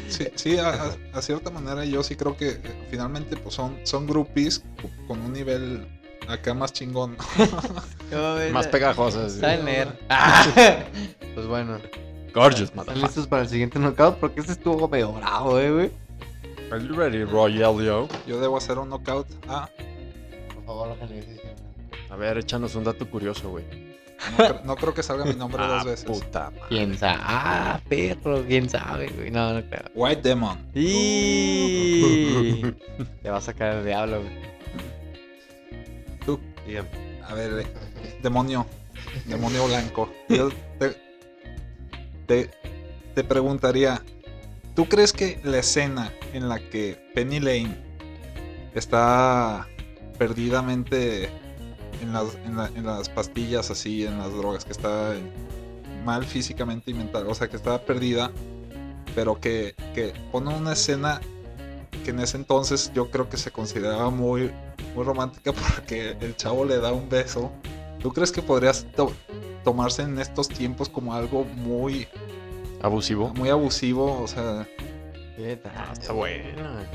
Sí, 0.10 0.26
sí 0.36 0.58
a, 0.58 0.70
a- 0.70 0.98
a 1.14 1.22
cierta 1.22 1.50
manera 1.50 1.86
yo 1.86 2.04
sí 2.04 2.16
creo 2.18 2.36
que 2.36 2.50
eh, 2.50 2.60
finalmente 2.90 3.38
pues 3.38 3.56
son, 3.56 3.78
son 3.84 4.06
groupies 4.06 4.64
con 5.08 5.22
un 5.22 5.32
nivel 5.32 5.88
acá 6.32 6.54
más 6.54 6.74
chingón. 6.74 7.18
Más 8.52 8.68
pegajosas. 8.68 9.34
Saben 9.34 9.66
leer. 9.66 9.88
pues 11.36 11.48
bueno. 11.48 11.78
Gorgeous, 12.34 12.72
¿Están 12.76 13.02
listos 13.02 13.28
para 13.28 13.42
el 13.44 13.50
siguiente 13.50 13.78
knockout? 13.80 14.18
Porque 14.18 14.40
este 14.42 14.54
estuvo 14.54 14.88
medio 14.88 15.12
bravo, 15.14 15.60
eh, 15.60 15.72
güey. 15.72 15.92
Are 16.72 16.82
you 16.86 16.94
ready, 16.96 17.24
Royal 17.26 17.76
Yo? 17.84 18.08
Yo 18.26 18.40
debo 18.40 18.58
hacer 18.58 18.78
un 18.80 18.90
knockout 18.90 19.28
a 19.50 19.70
Por 20.56 20.66
favor, 20.66 20.98
sí. 21.10 21.38
A 22.10 22.16
ver, 22.16 22.38
échanos 22.38 22.76
un 22.76 22.84
dato 22.86 23.10
curioso, 23.10 23.50
güey. 23.50 23.66
No, 24.32 24.38
cre- 24.46 24.62
no 24.64 24.76
creo 24.76 24.94
que 24.94 25.04
salga 25.04 25.26
mi 25.26 25.34
nombre 25.36 25.62
Ah, 25.64 25.68
dos 25.68 25.86
veces. 25.86 26.06
puta 26.06 26.52
madre. 26.52 26.62
¿Quién 26.70 26.98
sabe? 26.98 27.20
Ah, 27.22 27.80
perro, 27.90 28.44
quién 28.48 28.70
sabe, 28.70 29.08
güey. 29.10 29.32
No, 29.32 29.54
no 29.54 29.62
creo. 29.68 29.84
White 29.96 30.22
Demon. 30.30 30.58
Y 30.76 32.62
te 33.24 33.30
va 33.30 33.38
a 33.38 33.42
sacar 33.42 33.76
el 33.78 33.86
diablo, 33.86 34.22
güey. 34.22 34.51
A 37.28 37.34
ver, 37.34 37.60
eh, 37.62 37.68
demonio. 38.22 38.66
Demonio 39.26 39.66
blanco. 39.68 40.10
Yo 40.30 40.50
te, 40.80 40.96
te, 42.28 42.50
te 43.16 43.24
preguntaría, 43.24 44.02
¿tú 44.76 44.86
crees 44.88 45.12
que 45.14 45.40
la 45.44 45.58
escena 45.60 46.12
en 46.34 46.48
la 46.50 46.60
que 46.60 46.98
Penny 47.14 47.40
Lane 47.40 47.76
está 48.74 49.68
perdidamente 50.18 51.26
en 52.02 52.14
las, 52.14 52.36
en 52.46 52.56
la- 52.58 52.68
en 52.76 52.86
las 52.86 53.10
pastillas 53.10 53.70
así, 53.72 54.06
en 54.06 54.18
las 54.18 54.32
drogas, 54.34 54.66
que 54.66 54.72
está 54.72 55.14
mal 56.06 56.26
físicamente 56.26 56.92
y 56.92 56.94
mental, 56.94 57.26
o 57.28 57.36
sea, 57.36 57.48
que 57.48 57.58
está 57.58 57.84
perdida, 57.86 58.32
pero 59.14 59.40
que, 59.40 59.76
que 59.94 60.14
pone 60.32 60.56
una 60.56 60.74
escena 60.74 61.22
que 62.04 62.12
en 62.12 62.20
ese 62.20 62.38
entonces 62.38 62.92
yo 62.96 63.12
creo 63.12 63.30
que 63.30 63.38
se 63.38 63.52
consideraba 63.52 64.10
muy, 64.10 64.52
muy 64.96 65.04
romántica 65.06 65.54
porque 65.76 66.16
el 66.22 66.36
chavo 66.36 66.66
le 66.66 66.78
da 66.80 66.92
un 66.92 67.10
beso. 67.10 67.52
¿Tú 68.02 68.12
crees 68.12 68.32
que 68.32 68.42
podrías 68.42 68.86
to- 68.96 69.14
tomarse 69.64 70.02
en 70.04 70.20
estos 70.20 70.48
tiempos 70.50 70.90
como 70.90 71.14
algo 71.14 71.44
muy, 71.46 72.08
Abusivo. 72.82 73.34
muy 73.36 73.50
abusivo? 73.50 74.22
O 74.22 74.28
sea, 74.28 74.68
¿Qué 75.38 75.56
tal? 75.58 75.72
Ah, 75.76 75.90
está 75.94 76.14
buena. 76.14 76.86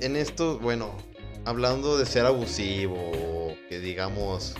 En 0.00 0.16
esto, 0.16 0.58
bueno, 0.58 0.90
hablando 1.44 1.96
de 1.98 2.06
ser 2.06 2.26
abusivo, 2.26 3.54
que 3.68 3.78
digamos 3.78 4.54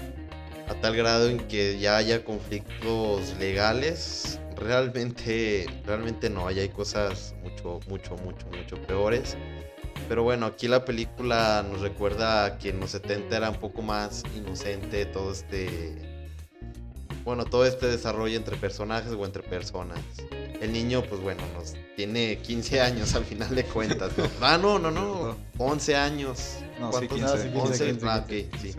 a 0.68 0.74
tal 0.80 0.96
grado 0.96 1.28
en 1.28 1.38
que 1.38 1.78
ya 1.78 1.96
haya 1.96 2.24
conflictos 2.24 3.34
legales, 3.38 4.40
realmente, 4.56 5.66
realmente 5.84 6.30
no, 6.30 6.50
ya 6.50 6.62
hay 6.62 6.68
cosas 6.68 7.34
mucho, 7.42 7.80
mucho, 7.88 8.16
mucho, 8.18 8.46
mucho 8.56 8.76
peores. 8.86 9.36
Pero 10.08 10.22
bueno, 10.22 10.46
aquí 10.46 10.68
la 10.68 10.84
película 10.84 11.64
nos 11.68 11.80
recuerda 11.80 12.58
que 12.58 12.70
en 12.70 12.80
los 12.80 12.90
70 12.90 13.36
era 13.36 13.50
un 13.50 13.56
poco 13.56 13.82
más 13.82 14.22
inocente 14.36 15.06
todo 15.06 15.32
este, 15.32 15.96
bueno, 17.24 17.46
todo 17.46 17.64
este 17.64 17.86
desarrollo 17.86 18.36
entre 18.36 18.56
personajes 18.56 19.12
o 19.12 19.24
entre 19.24 19.42
personas. 19.42 19.98
El 20.60 20.72
niño, 20.72 21.02
pues 21.02 21.20
bueno, 21.20 21.42
nos 21.54 21.74
tiene 21.96 22.38
15 22.38 22.80
años 22.80 23.14
al 23.14 23.24
final 23.24 23.54
de 23.54 23.64
cuentas, 23.64 24.16
¿no? 24.16 24.24
Ah, 24.40 24.58
no, 24.58 24.78
no, 24.78 24.90
no, 24.90 25.36
11 25.58 25.96
años. 25.96 26.58
No, 26.78 26.92
sí, 26.92 27.06
¿Cuántos? 27.08 27.40
15, 27.40 27.50
No, 27.50 27.66
sí, 27.66 27.78
15, 27.78 27.84
11, 27.84 27.84
15, 27.86 28.06
ah, 28.08 28.24
ok, 28.24 28.60
sí. 28.60 28.74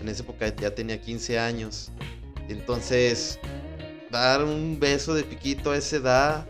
En 0.00 0.08
esa 0.08 0.22
época 0.22 0.54
ya 0.54 0.74
tenía 0.74 1.00
15 1.00 1.38
años. 1.38 1.90
Entonces, 2.48 3.38
dar 4.10 4.42
un 4.42 4.78
beso 4.78 5.14
de 5.14 5.22
piquito 5.22 5.70
a 5.70 5.76
esa 5.76 5.96
edad, 5.96 6.46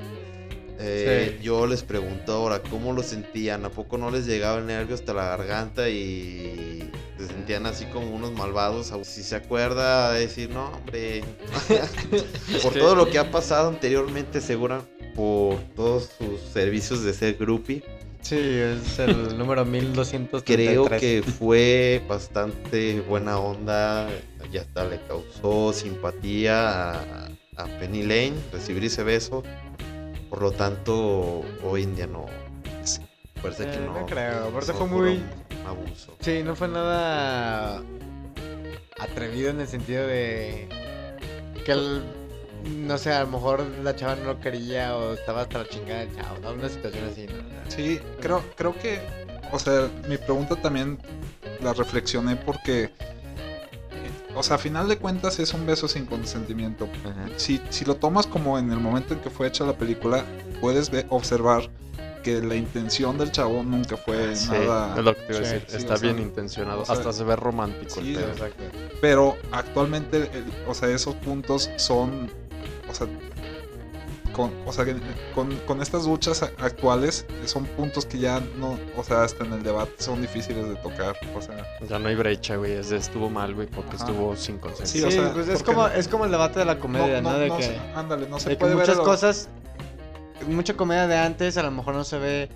eh, 0.79 1.37
Sí. 1.39 1.45
yo 1.45 1.67
les 1.67 1.83
pregunto 1.83 2.33
ahora, 2.33 2.61
¿cómo 2.63 2.93
lo 2.93 3.03
sentían? 3.03 3.65
¿A 3.65 3.71
poco 3.71 3.99
no 3.99 4.11
les 4.11 4.27
llegaba 4.27 4.59
el 4.59 4.67
nervio 4.67 4.95
hasta 4.95 5.15
la 5.15 5.25
garganta 5.27 5.89
y 5.89 6.91
se 7.19 7.27
sentían 7.29 7.67
así 7.67 7.85
como 7.87 8.11
unos 8.15 8.33
malvados? 8.33 8.93
Si 9.05 9.23
se 9.23 9.37
acuerda, 9.37 10.13
decir, 10.13 10.51
no, 10.51 10.69
hombre, 10.69 11.23
por 12.63 12.73
todo 12.75 12.95
lo 12.95 13.09
que 13.11 13.19
ha 13.19 13.31
pasado 13.31 13.69
anteriormente, 13.69 14.41
segura, 14.41 14.83
por 15.15 15.57
todos 15.75 16.11
sus 16.19 16.41
servicios 16.53 17.03
de 17.03 17.13
ser 17.15 17.35
groupie, 17.37 17.83
Sí, 18.23 18.35
es 18.37 18.99
el 18.99 19.39
número 19.39 19.65
1233. 19.65 20.43
creo 20.69 20.89
que 20.99 21.23
fue 21.23 22.03
bastante 22.09 23.01
buena 23.03 23.39
onda. 23.39 24.09
Ya 24.51 24.63
hasta 24.63 24.85
le 24.85 24.99
causó 25.07 25.73
simpatía 25.73 26.91
a, 26.91 27.29
a 27.57 27.65
Penny 27.79 28.03
Lane 28.03 28.33
recibir 28.53 28.85
ese 28.85 29.05
beso. 29.05 29.45
Por 30.31 30.43
lo 30.43 30.51
tanto, 30.53 31.43
hoy 31.65 31.85
en 31.85 31.97
día 31.97 32.07
no. 32.07 32.27
Parece 33.43 33.65
que 33.65 33.77
Eh, 33.77 33.83
no. 33.87 34.01
no 34.01 34.07
creo, 34.07 34.49
aparte 34.49 34.73
fue 34.73 34.87
muy- 34.87 35.23
un 35.61 35.67
abuso. 35.67 36.17
Sí, 36.21 36.43
no 36.43 36.57
fue 36.57 36.69
nada 36.69 37.83
atrevido 38.99 39.51
en 39.51 39.61
el 39.61 39.69
sentido 39.69 40.07
de 40.07 40.69
que 41.65 41.73
el, 41.73 42.03
no 42.87 42.97
sé, 42.99 43.13
a 43.13 43.21
lo 43.21 43.29
mejor 43.29 43.61
la 43.83 43.95
chava 43.95 44.17
no 44.17 44.25
lo 44.25 44.41
quería 44.41 44.97
o 44.97 45.13
estaba 45.13 45.43
hasta 45.43 45.59
la 45.59 45.69
chingada 45.69 46.01
del 46.01 46.17
chavo, 46.17 46.39
¿no? 46.43 46.53
Una 46.53 46.69
situación 46.69 47.05
así, 47.05 47.27
¿no? 47.27 47.35
Sí, 47.71 48.01
creo, 48.21 48.43
creo 48.57 48.75
que, 48.77 49.01
o 49.53 49.59
sea, 49.59 49.89
mi 50.09 50.17
pregunta 50.17 50.57
también 50.57 50.99
la 51.61 51.73
reflexioné 51.75 52.37
porque, 52.37 52.91
o 54.37 54.43
sea, 54.43 54.57
a 54.57 54.59
final 54.59 54.87
de 54.89 54.99
cuentas 54.99 55.39
es 55.39 55.53
un 55.55 55.67
beso 55.67 55.89
sin 55.89 56.07
consentimiento. 56.07 56.89
Ajá. 57.05 57.27
Si, 57.37 57.61
si 57.71 57.85
lo 57.85 57.97
tomas 57.97 58.27
como 58.27 58.59
en 58.59 58.71
el 58.71 58.79
momento 58.79 59.15
en 59.15 59.21
que 59.21 59.31
fue 59.31 59.47
hecha 59.49 59.65
la 59.65 59.77
película, 59.77 60.25
puedes 60.61 60.91
observar 61.09 61.71
que 62.23 62.43
la 62.43 62.57
intención 62.57 63.17
del 63.19 63.31
chavo 63.31 63.63
nunca 63.63 63.97
fue 63.97 64.35
Sí, 64.35 64.51
nada... 64.51 64.95
es 64.99 65.05
lo 65.05 65.15
que 65.15 65.21
te 65.23 65.33
iba 65.33 65.41
a 65.41 65.45
Sí, 65.45 65.53
decir. 65.55 65.65
sí, 65.71 65.77
Está 65.77 65.95
o 65.95 65.97
sea, 65.97 66.13
bien 66.13 66.23
intencionado. 66.27 66.83
o 66.83 66.85
sea, 66.85 66.95
Hasta 66.97 67.13
se 67.13 67.23
ve 67.25 67.37
romántico 67.37 68.01
sí, 68.01 68.17
el. 68.17 68.25
Pero 69.01 69.37
actualmente, 69.53 70.17
el- 70.33 70.45
o 70.67 70.75
sea, 70.75 70.89
esos 70.89 71.15
puntos 71.15 71.71
son, 71.77 72.29
o 72.91 72.95
sea, 72.95 73.07
con, 74.37 74.53
o 74.67 74.73
sea, 74.73 74.85
que 74.85 74.95
con, 75.35 75.57
con 75.67 75.81
estas 75.81 76.05
luchas 76.05 76.43
actuales 76.43 77.25
son 77.47 77.65
puntos 77.65 78.05
que 78.05 78.19
ya 78.19 78.39
no, 78.59 78.79
o 78.95 79.03
sea, 79.03 79.23
hasta 79.25 79.45
en 79.45 79.55
el 79.55 79.63
debate 79.63 79.93
son 79.97 80.21
difíciles 80.21 80.69
de 80.69 80.75
tocar, 80.77 81.17
o 81.35 81.41
sea, 81.41 81.57
Ya 81.89 81.99
no 81.99 82.09
hay 82.09 82.15
brecha, 82.17 82.57
güey. 82.57 82.73
Es 82.73 82.91
de 82.91 82.99
estuvo 82.99 83.31
mal, 83.31 83.55
güey, 83.55 83.67
porque 83.67 83.97
Ajá. 83.97 84.05
estuvo 84.05 84.37
sin 84.37 84.59
consenso. 84.59 84.93
Sí, 84.93 85.03
o 85.03 85.11
sea, 85.11 85.33
pues 85.33 85.49
es 85.49 85.63
como, 85.63 85.89
no- 85.89 85.95
es 85.95 86.07
como 86.07 86.27
el 86.27 86.31
debate 86.31 86.59
de 86.59 86.67
la 86.67 86.79
comedia, 86.79 87.23
¿no? 87.23 87.33
de 87.39 87.51
que, 87.51 87.63
se- 87.63 87.79
ándale, 87.95 88.29
no 88.29 88.39
se 88.39 88.51
de 88.51 88.57
que 88.57 88.61
puede 88.61 88.75
ver 88.75 88.83
muchas 88.83 88.99
lo- 88.99 89.05
cosas, 89.05 89.49
mucha 90.47 90.75
comedia 90.75 91.07
de 91.07 91.17
antes 91.17 91.57
a 91.57 91.63
lo 91.63 91.71
mejor 91.71 91.95
no 91.95 92.05
se 92.05 92.19
ve 92.19 92.49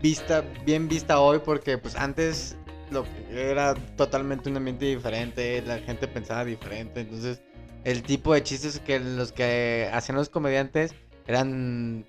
vista, 0.00 0.44
bien 0.64 0.86
vista 0.88 1.18
hoy 1.18 1.40
porque 1.44 1.78
pues 1.78 1.96
antes 1.96 2.56
lo 2.92 3.02
que 3.02 3.50
era 3.50 3.74
totalmente 3.96 4.48
un 4.48 4.56
ambiente 4.56 4.84
diferente, 4.84 5.60
la 5.66 5.78
gente 5.78 6.06
pensaba 6.06 6.44
diferente, 6.44 7.00
entonces 7.00 7.40
el 7.84 8.02
tipo 8.02 8.32
de 8.34 8.42
chistes 8.42 8.78
que 8.80 9.00
los 9.00 9.32
que 9.32 9.90
hacían 9.92 10.16
los 10.16 10.28
comediantes 10.28 10.94
eran 11.28 12.04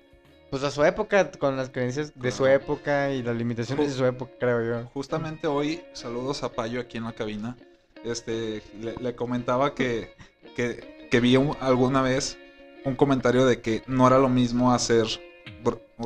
pues 0.50 0.64
a 0.64 0.70
su 0.72 0.82
época, 0.82 1.30
con 1.30 1.56
las 1.56 1.68
creencias 1.70 2.12
de 2.16 2.32
su 2.32 2.44
época 2.46 3.12
y 3.12 3.22
las 3.22 3.36
limitaciones 3.36 3.86
de 3.86 3.92
su 3.94 4.04
época, 4.04 4.32
creo 4.40 4.64
yo. 4.82 4.88
Justamente 4.92 5.46
hoy, 5.46 5.80
saludos 5.92 6.42
a 6.42 6.50
Payo 6.50 6.80
aquí 6.80 6.98
en 6.98 7.04
la 7.04 7.12
cabina. 7.12 7.56
Este, 8.02 8.60
le, 8.80 8.96
le 8.96 9.14
comentaba 9.14 9.74
que, 9.76 10.12
que, 10.56 11.06
que 11.08 11.20
vi 11.20 11.36
un- 11.36 11.56
alguna 11.60 12.02
vez 12.02 12.36
un 12.84 12.96
comentario 12.96 13.46
de 13.46 13.60
que 13.60 13.84
no 13.86 14.06
era 14.08 14.18
lo 14.18 14.28
mismo 14.28 14.72
hacer, 14.72 15.06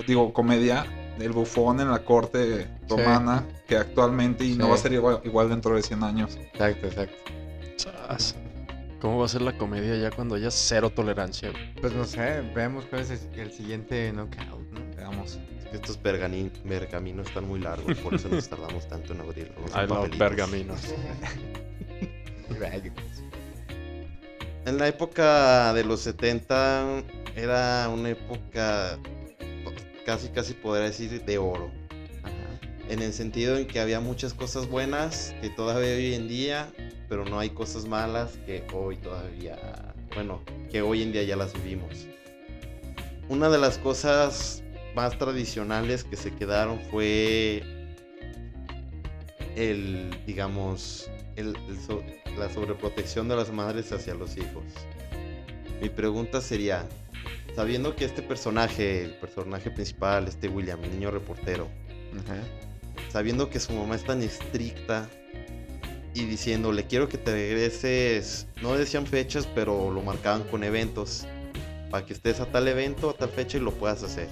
digo, 0.07 0.33
comedia 0.35 0.85
del 1.19 1.33
bufón 1.33 1.81
en 1.81 1.91
la 1.91 2.01
corte 2.05 2.69
romana 2.89 3.47
que 3.69 3.77
actualmente 3.79 4.45
y 4.45 4.57
no 4.57 4.69
va 4.69 4.75
a 4.75 4.79
ser 4.79 4.93
igual, 4.93 5.21
igual 5.25 5.49
dentro 5.49 5.75
de 5.77 5.83
100 5.83 6.03
años. 6.03 6.37
Exacto, 6.37 6.87
exacto. 6.89 7.17
¿Cómo 9.05 9.19
va 9.19 9.27
a 9.27 9.29
ser 9.29 9.43
la 9.43 9.53
comedia 9.59 9.97
ya 9.97 10.11
cuando 10.11 10.35
haya 10.35 10.51
cero 10.51 10.89
tolerancia, 10.89 11.51
güey? 11.51 11.75
Pues 11.75 11.93
no 11.93 12.07
sé, 12.07 12.41
veamos 12.55 12.87
cuál 12.87 13.03
es 13.03 13.11
el, 13.11 13.39
el 13.39 13.53
siguiente 13.53 14.11
knockout, 14.11 14.67
¿no? 14.71 14.97
Veamos. 14.97 15.39
Es 15.59 15.67
que 15.67 15.77
estos 15.77 15.99
pergaminos 15.99 17.29
están 17.29 17.47
muy 17.47 17.61
largos, 17.61 17.99
por 17.99 18.15
eso 18.15 18.31
nos 18.31 18.49
tardamos 18.49 18.89
tanto 18.89 19.13
en 19.13 19.21
abrirlos. 19.21 19.71
Love 19.75 19.89
papelitos. 19.89 20.19
pergaminos. 20.19 20.81
En 24.65 24.79
la 24.79 24.89
época 24.89 25.75
de 25.75 25.85
los 25.85 26.01
70 26.01 27.03
era 27.37 27.91
una 27.91 28.09
época 28.09 28.99
casi 30.07 30.29
casi 30.29 30.55
podría 30.55 30.87
decir 30.87 31.23
de 31.23 31.37
oro. 31.37 31.71
En 32.89 33.03
el 33.03 33.13
sentido 33.13 33.59
en 33.59 33.67
que 33.67 33.81
había 33.81 34.01
muchas 34.01 34.33
cosas 34.33 34.67
buenas 34.67 35.35
que 35.43 35.51
todavía 35.51 35.95
hoy 35.95 36.15
en 36.15 36.27
día, 36.27 36.73
pero 37.09 37.25
no 37.25 37.39
hay 37.39 37.51
cosas 37.51 37.87
malas 37.87 38.33
que 38.47 38.65
hoy 38.73 38.97
todavía, 38.97 39.95
bueno, 40.15 40.41
que 40.71 40.83
hoy 40.83 41.03
en 41.03 41.13
día 41.13 41.23
ya 41.23 41.37
las 41.37 41.53
vivimos. 41.53 42.07
Una 43.29 43.49
de 43.49 43.59
las 43.59 43.79
cosas 43.79 44.63
más 44.95 45.19
tradicionales 45.19 46.05
que 46.05 46.17
se 46.17 46.31
quedaron 46.33 46.79
fue 46.91 47.63
el, 49.57 50.11
digamos, 50.27 51.11
el- 51.37 51.57
el 51.69 51.79
so- 51.81 52.03
la 52.37 52.51
sobreprotección 52.51 53.29
de 53.29 53.37
las 53.37 53.51
madres 53.53 53.93
hacia 53.93 54.15
los 54.15 54.37
hijos. 54.37 54.65
Mi 55.81 55.89
pregunta 55.89 56.41
sería, 56.41 56.87
sabiendo 57.55 57.95
que 57.95 58.05
este 58.05 58.23
personaje, 58.23 59.05
el 59.05 59.15
personaje 59.17 59.71
principal, 59.71 60.27
este 60.29 60.49
William, 60.49 60.83
el 60.85 60.91
niño 60.91 61.11
reportero, 61.11 61.69
sabiendo 63.11 63.51
que 63.51 63.61
su 63.61 63.73
mamá 63.73 63.95
es 63.97 64.05
tan 64.05 64.23
estricta 64.23 65.09
y 66.15 66.25
diciéndole, 66.27 66.87
quiero 66.87 67.09
que 67.09 67.19
te 67.19 67.33
regreses, 67.33 68.47
no 68.63 68.75
decían 68.77 69.07
fechas, 69.07 69.49
pero 69.55 69.91
lo 69.91 70.01
marcaban 70.03 70.45
con 70.45 70.63
eventos, 70.65 71.27
para 71.91 72.07
que 72.07 72.13
estés 72.13 72.41
a 72.41 72.47
tal 72.47 72.69
evento, 72.69 73.11
a 73.11 73.15
tal 73.15 73.29
fecha 73.31 73.59
y 73.59 73.61
lo 73.61 73.73
puedas 73.73 74.03
hacer. 74.03 74.29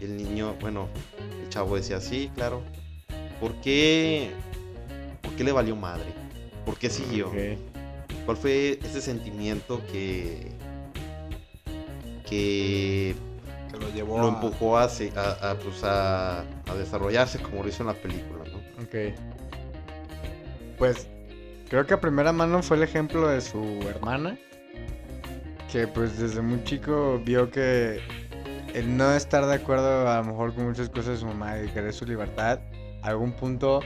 Y 0.00 0.04
el 0.04 0.16
niño, 0.16 0.54
bueno, 0.60 0.88
el 1.42 1.48
chavo 1.48 1.76
decía, 1.76 2.00
sí, 2.00 2.30
claro. 2.34 2.62
¿Por 3.40 3.54
qué, 3.60 4.30
¿Por 5.22 5.32
qué 5.34 5.44
le 5.44 5.52
valió 5.52 5.74
madre? 5.76 6.06
¿Por 6.64 6.78
qué 6.78 6.88
siguió? 6.90 7.30
¿Cuál 8.24 8.36
fue 8.36 8.78
ese 8.82 9.00
sentimiento 9.00 9.80
que 9.92 10.50
que 12.28 13.14
Que 13.70 13.78
lo 13.78 13.88
llevó 13.92 14.18
lo 14.18 14.26
a- 14.26 14.28
empujó 14.34 14.78
a, 14.78 14.88
se- 14.88 15.12
a, 15.16 15.50
a, 15.50 15.58
pues, 15.58 15.82
a- 15.84 16.40
a 16.40 16.74
desarrollarse 16.76 17.38
como 17.40 17.62
lo 17.62 17.68
hizo 17.68 17.82
en 17.82 17.88
la 17.88 17.94
película, 17.94 18.44
¿no? 18.50 18.58
Ok. 18.82 19.14
Pues 20.78 21.06
creo 21.68 21.86
que 21.86 21.94
a 21.94 22.00
primera 22.00 22.32
mano 22.32 22.62
fue 22.62 22.76
el 22.76 22.82
ejemplo 22.82 23.28
de 23.28 23.40
su 23.40 23.62
hermana. 23.88 24.38
Que 25.70 25.86
pues 25.86 26.18
desde 26.18 26.40
muy 26.40 26.62
chico 26.64 27.20
vio 27.24 27.50
que 27.50 28.00
el 28.74 28.96
no 28.96 29.12
estar 29.12 29.44
de 29.46 29.54
acuerdo 29.54 30.08
a 30.08 30.18
lo 30.18 30.24
mejor 30.24 30.54
con 30.54 30.66
muchas 30.66 30.88
cosas 30.88 31.06
de 31.06 31.16
su 31.18 31.26
mamá 31.26 31.58
y 31.60 31.68
querer 31.68 31.92
su 31.92 32.04
libertad, 32.04 32.60
a 33.02 33.08
algún 33.08 33.32
punto 33.32 33.80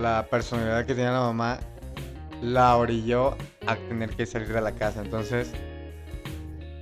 la 0.00 0.26
personalidad 0.30 0.86
que 0.86 0.94
tenía 0.94 1.12
la 1.12 1.20
mamá 1.20 1.58
la 2.42 2.76
orilló 2.76 3.36
a 3.66 3.76
tener 3.88 4.10
que 4.10 4.26
salir 4.26 4.48
de 4.48 4.60
la 4.60 4.72
casa. 4.72 5.02
Entonces, 5.02 5.52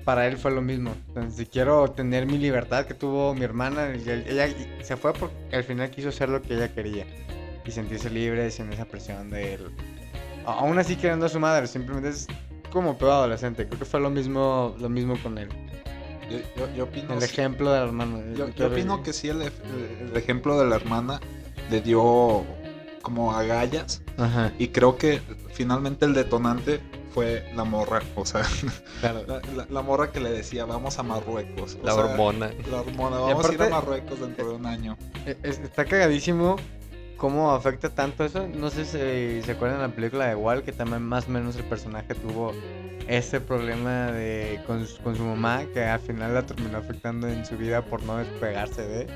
para 0.04 0.26
él 0.26 0.36
fue 0.36 0.50
lo 0.50 0.62
mismo. 0.62 0.94
Entonces, 1.08 1.34
si 1.36 1.46
quiero 1.46 1.90
tener 1.90 2.26
mi 2.26 2.38
libertad 2.38 2.86
que 2.86 2.94
tuvo 2.94 3.34
mi 3.34 3.42
hermana, 3.42 3.88
ella 3.92 4.48
se 4.82 4.96
fue 4.96 5.12
porque 5.12 5.56
al 5.56 5.64
final 5.64 5.90
quiso 5.90 6.10
hacer 6.10 6.28
lo 6.28 6.42
que 6.42 6.54
ella 6.54 6.72
quería 6.72 7.06
y 7.64 7.70
sentirse 7.70 8.10
libre 8.10 8.50
sin 8.50 8.72
esa 8.72 8.84
presión 8.84 9.30
de 9.30 9.54
él. 9.54 9.70
Aún 10.46 10.78
así 10.78 10.96
queriendo 10.96 11.26
a 11.26 11.28
su 11.28 11.40
madre, 11.40 11.66
simplemente 11.66 12.10
es 12.10 12.26
como 12.72 12.96
pedo 12.98 13.12
adolescente. 13.12 13.66
Creo 13.66 13.78
que 13.78 13.84
fue 13.84 14.00
lo 14.00 14.10
mismo, 14.10 14.74
lo 14.78 14.88
mismo 14.88 15.16
con 15.22 15.38
él. 15.38 15.48
Yo, 16.30 16.38
yo- 16.56 16.74
yo 16.74 16.84
opino, 16.84 17.14
El 17.14 17.20
sí- 17.20 17.26
ejemplo 17.26 17.70
del 17.72 17.84
hermano. 17.84 18.20
yo, 18.34 18.48
yo 18.48 18.66
opino 18.68 19.02
que 19.02 19.12
sí, 19.12 19.28
el, 19.28 19.42
ef- 19.42 19.52
el- 20.00 20.08
el 20.10 20.16
ejemplo 20.16 20.58
de 20.58 20.66
la 20.66 20.76
hermana 20.76 21.20
le 21.70 21.80
dio 21.80 22.44
como 23.02 23.32
agallas. 23.34 24.02
Ajá, 24.16 24.52
Y 24.58 24.68
creo 24.68 24.96
que 24.96 25.20
finalmente 25.52 26.04
el 26.06 26.14
detonante 26.14 26.80
fue 27.12 27.46
la 27.54 27.64
morra. 27.64 28.00
O 28.16 28.24
sea, 28.24 28.42
claro. 29.00 29.22
la, 29.26 29.40
la- 29.54 29.66
la 29.68 29.82
morra 29.82 30.10
que 30.12 30.20
le 30.20 30.30
decía, 30.30 30.64
vamos 30.64 30.98
a 30.98 31.02
Marruecos. 31.02 31.76
O 31.82 31.86
La 31.86 31.92
sea, 31.92 32.04
hormona. 32.04 32.50
La 32.70 32.80
hormona, 32.80 33.18
vamos 33.18 33.44
a 33.48 33.52
ir 33.52 33.62
a 33.62 33.68
Marruecos 33.68 34.18
dentro 34.20 34.48
de 34.48 34.54
un 34.56 34.66
año. 34.66 34.96
E- 35.26 35.36
es- 35.42 35.58
Está 35.58 35.84
cagadísimo 35.84 36.56
cómo 37.24 37.52
afecta 37.52 37.88
tanto 37.88 38.22
eso. 38.22 38.46
No 38.54 38.68
sé 38.68 38.84
si 38.84 39.40
se 39.42 39.52
acuerdan 39.52 39.78
de 39.80 39.88
la 39.88 39.94
película 39.94 40.26
de 40.26 40.34
Wall, 40.34 40.62
que 40.62 40.72
también 40.72 41.00
más 41.00 41.26
o 41.26 41.30
menos 41.30 41.56
el 41.56 41.64
personaje 41.64 42.14
tuvo 42.14 42.52
ese 43.08 43.40
problema 43.40 44.12
de 44.12 44.60
con, 44.66 44.86
su- 44.86 45.00
con 45.02 45.16
su 45.16 45.22
mamá, 45.22 45.62
que 45.72 45.82
al 45.84 46.00
final 46.00 46.34
la 46.34 46.42
terminó 46.44 46.76
afectando 46.76 47.26
en 47.26 47.46
su 47.46 47.56
vida 47.56 47.80
por 47.82 48.02
no 48.02 48.18
despegarse 48.18 48.82
de. 48.82 49.06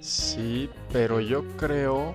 Sí, 0.00 0.70
pero 0.90 1.20
yo 1.20 1.44
creo 1.58 2.14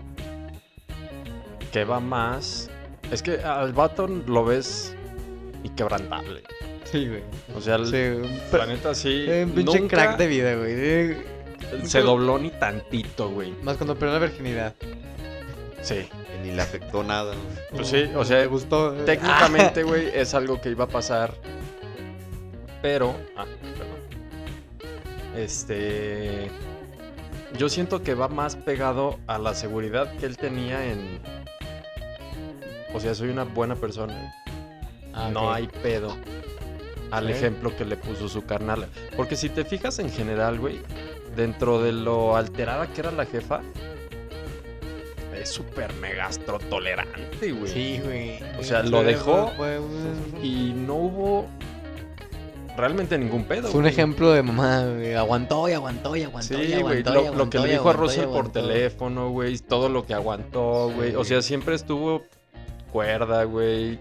que 1.71 1.83
va 1.85 1.99
más. 1.99 2.71
Es 3.11 3.21
que 3.21 3.37
al 3.43 3.71
vato 3.71 4.07
lo 4.07 4.43
ves 4.45 4.95
inquebrantable. 5.63 6.41
Sí, 6.85 7.07
güey. 7.07 7.21
O 7.55 7.61
sea, 7.61 7.75
el 7.75 7.85
Sí, 7.85 8.29
planeta 8.49 8.95
sí. 8.95 9.27
un 9.43 9.51
pinche 9.51 9.79
nunca 9.79 9.95
crack 9.95 10.17
de 10.17 10.25
vida, 10.27 10.55
güey. 10.55 11.32
Eh, 11.81 11.85
se 11.87 12.01
dobló 12.01 12.37
ni 12.39 12.49
tantito, 12.51 13.29
güey. 13.29 13.51
Más 13.63 13.77
cuando 13.77 13.95
perdió 13.95 14.19
la 14.19 14.25
virginidad. 14.25 14.73
Sí. 15.81 15.95
Que 15.95 16.39
ni 16.43 16.51
le 16.51 16.61
afectó 16.61 17.03
nada. 17.03 17.33
¿no? 17.33 17.41
Pues 17.75 17.87
sí, 17.87 18.09
o 18.15 18.23
sea, 18.25 18.39
Me 18.39 18.45
gustó. 18.47 18.95
eh. 18.95 19.03
Técnicamente, 19.05 19.83
güey, 19.83 20.09
es 20.13 20.33
algo 20.33 20.59
que 20.61 20.69
iba 20.69 20.85
a 20.85 20.87
pasar. 20.87 21.33
Pero. 22.81 23.15
Ah, 23.35 23.45
perdón. 23.77 23.99
Este. 25.35 26.49
Yo 27.57 27.69
siento 27.69 28.01
que 28.01 28.15
va 28.15 28.27
más 28.29 28.55
pegado 28.55 29.19
a 29.27 29.37
la 29.37 29.53
seguridad 29.53 30.11
que 30.17 30.25
él 30.25 30.37
tenía 30.37 30.85
en. 30.91 31.19
O 32.93 32.99
sea, 32.99 33.13
soy 33.15 33.29
una 33.29 33.43
buena 33.43 33.75
persona. 33.75 34.33
Ah, 35.13 35.29
No 35.31 35.51
hay 35.51 35.67
pedo. 35.67 36.15
Al 37.11 37.29
ejemplo 37.29 37.75
que 37.77 37.85
le 37.85 37.95
puso 37.95 38.27
su 38.27 38.43
carnal. 38.43 38.87
Porque 39.15 39.35
si 39.35 39.47
te 39.49 39.63
fijas 39.65 39.99
en 39.99 40.09
general, 40.09 40.59
güey, 40.59 40.79
dentro 41.35 41.81
de 41.81 41.91
lo 41.91 42.35
alterada 42.35 42.87
que 42.87 43.01
era 43.01 43.11
la 43.11 43.25
jefa, 43.25 43.61
es 45.39 45.49
súper 45.49 45.93
megastro 45.95 46.59
tolerante, 46.59 47.51
güey. 47.51 47.71
Sí, 47.71 47.99
güey. 48.03 48.39
O 48.59 48.63
sea, 48.63 48.83
Sí, 48.83 48.89
lo 48.89 49.03
dejó 49.03 49.51
Fue, 49.57 49.79
Y 50.41 50.73
no 50.75 50.95
hubo 50.95 51.47
realmente 52.77 53.17
ningún 53.17 53.43
pedo. 53.45 53.63
fue 53.67 53.79
un 53.79 53.81
güey. 53.83 53.93
ejemplo 53.93 54.31
de 54.31 54.43
mamá, 54.43 54.85
güey. 54.85 55.13
Aguantó 55.15 55.67
y 55.67 55.73
aguantó 55.73 56.15
y 56.15 56.23
aguantó. 56.23 56.53
y 56.61 56.67
Sí, 56.67 56.81
güey. 56.81 56.99
aguantó, 57.03 57.33
y 57.33 57.35
Lo, 57.37 57.49
que 57.49 57.59
le 57.59 57.67
y 57.67 57.71
dijo 57.71 57.89
a 57.89 57.93
y 57.93 57.97
Russell 57.97 58.25
por 58.25 58.51
teléfono, 58.51 59.29
güey. 59.31 59.57
Todo 59.59 59.89
lo 59.89 60.05
que 60.05 60.13
aguantó, 60.13 60.89
güey. 60.95 61.15
O 61.15 61.23
sea, 61.23 61.41
siempre 61.41 61.75
estuvo 61.75 62.23
cuerda, 62.91 63.43
güey. 63.43 63.99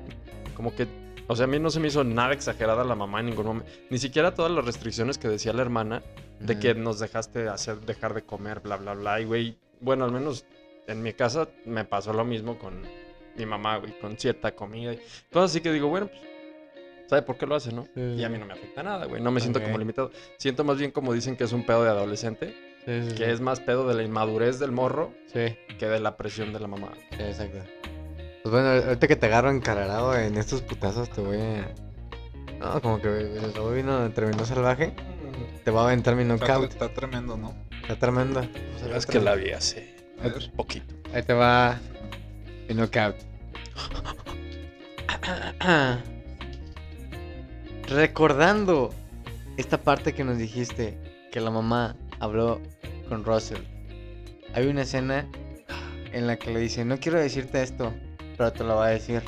Como 0.54 0.74
que. 0.74 0.86
O 1.28 1.37
sea, 1.37 1.44
a 1.44 1.46
mí 1.46 1.58
no 1.58 1.70
se 1.70 1.80
me 1.80 1.88
hizo 1.88 2.04
nada 2.04 2.32
exagerada 2.35 2.85
la 2.85 2.94
mamá 2.94 3.20
en 3.20 3.26
ningún 3.26 3.46
momento. 3.46 3.70
Ni 3.90 3.98
siquiera 3.98 4.35
todas 4.35 4.50
las 4.52 4.64
restricciones 4.64 5.18
que 5.18 5.28
decía 5.28 5.52
la 5.52 5.62
hermana 5.62 6.02
de 6.40 6.58
que 6.58 6.74
nos 6.74 6.98
dejaste 6.98 7.48
hacer, 7.48 7.80
dejar 7.80 8.12
de 8.14 8.22
comer, 8.22 8.61
bla, 8.61 8.76
bla, 8.76 8.94
bla. 8.94 9.20
Y, 9.20 9.24
güey, 9.24 9.56
bueno, 9.80 10.04
al 10.04 10.12
menos 10.12 10.44
en 10.88 11.02
mi 11.02 11.12
casa 11.12 11.48
me 11.64 11.85
pasó 11.85 12.12
lo 12.12 12.24
mismo 12.24 12.58
con 12.58 12.82
mi 13.37 13.46
mamá, 13.46 13.76
güey, 13.78 13.98
con 14.00 14.16
cierta 14.18 14.54
comida. 14.54 14.92
y 14.92 14.96
Cosas 15.32 15.52
así 15.52 15.61
que 15.61 15.72
digo, 15.72 15.88
bueno, 15.88 16.08
pues, 16.08 16.20
¿sabe 17.08 17.22
por 17.22 17.37
qué 17.38 17.46
lo 17.46 17.54
hace, 17.54 17.72
no? 17.72 17.85
Sí, 17.94 18.00
Y 18.00 18.24
a 18.24 18.28
mí 18.28 18.37
no 18.38 18.44
me 18.46 18.54
afecta 18.54 18.82
nada, 18.82 19.06
güey. 19.06 19.22
No 19.22 19.30
me 19.30 19.40
siento 19.40 19.62
como 19.62 19.78
limitado. 19.78 20.11
Siento 20.38 20.64
más 20.64 20.78
bien 20.78 20.90
como 20.90 21.12
dicen 21.14 21.37
que 21.37 21.44
es 21.44 21.52
un 21.52 21.64
pedo 21.64 21.85
de 21.85 21.90
adolescente, 21.90 22.54
Sí, 22.85 23.11
sí, 23.11 23.14
que 23.14 23.30
es 23.30 23.40
más 23.40 23.61
pedo 23.61 23.87
de 23.87 23.94
la 23.94 24.02
inmadurez 24.02 24.58
del 24.58 24.72
morro 24.72 25.14
Sí, 25.32 25.56
que 25.78 25.87
de 25.87 26.00
la 26.00 26.16
presión 26.16 26.52
de 26.52 26.58
la 26.58 26.66
mamá. 26.66 26.92
exacto. 27.16 27.58
Pues 28.42 28.52
bueno, 28.52 28.68
ahorita 28.70 29.07
que 29.07 29.16
te 29.16 29.26
agarro 29.26 29.50
encararado 29.50 30.16
en 30.16 30.37
estos 30.37 30.62
putazos, 30.62 31.09
te 31.11 31.20
voy 31.20 31.38
a. 31.38 31.72
No, 32.59 32.81
como 32.81 33.00
que 33.00 33.09
el 33.09 33.55
robot 33.55 33.74
vino, 33.74 34.11
terminó 34.11 34.44
salvaje. 34.44 34.92
Te 35.64 35.70
voy 35.70 35.81
a 35.81 35.85
aventar 35.85 36.16
mi 36.16 36.24
knockout. 36.24 36.72
está 36.72 36.92
tremendo, 36.92 37.37
¿no? 37.37 37.55
Está 37.83 37.96
tremendo. 37.96 38.44
Es 38.94 39.07
que 39.07 39.20
la 39.20 39.37
vi 39.37 39.52
hace 39.52 39.94
ver. 40.20 40.50
poquito. 40.57 40.92
Ahí 41.14 41.22
te 41.22 41.33
va 41.35 41.78
mi 42.68 42.74
knockout. 42.74 43.14
Recordando 47.88 48.92
esta 49.57 49.78
parte 49.78 50.14
que 50.14 50.24
nos 50.24 50.38
dijiste 50.38 50.98
que 51.31 51.40
la 51.40 51.50
mamá 51.50 51.94
habló 52.18 52.61
con 53.09 53.24
Russell. 53.24 53.62
Hay 54.55 54.66
una 54.66 54.83
escena 54.83 55.28
en 56.12 56.26
la 56.26 56.37
que 56.37 56.52
le 56.52 56.59
dice, 56.61 56.85
no 56.85 56.98
quiero 56.98 57.18
decirte 57.18 57.62
esto, 57.62 57.92
pero 58.42 58.52
te 58.52 58.64
lo 58.64 58.74
voy 58.74 58.87
a 58.88 58.90
decir. 58.90 59.22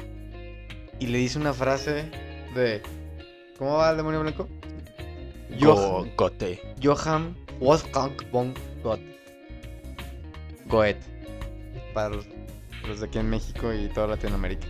Y 0.98 1.06
le 1.06 1.18
dice 1.18 1.38
una 1.38 1.54
frase 1.54 2.10
de... 2.52 2.82
¿Cómo 3.56 3.74
va 3.74 3.92
el 3.92 3.96
demonio 3.96 4.22
blanco? 4.22 4.48
Gote. 6.16 6.60
Johann 6.82 7.36
Wolfgang 7.60 8.10
von 8.32 8.52
Goethe. 8.82 9.16
Goethe. 10.66 10.98
Para 11.92 12.16
los, 12.16 12.26
los 12.88 12.98
de 12.98 13.06
aquí 13.06 13.20
en 13.20 13.30
México 13.30 13.72
y 13.72 13.86
toda 13.90 14.08
Latinoamérica. 14.08 14.66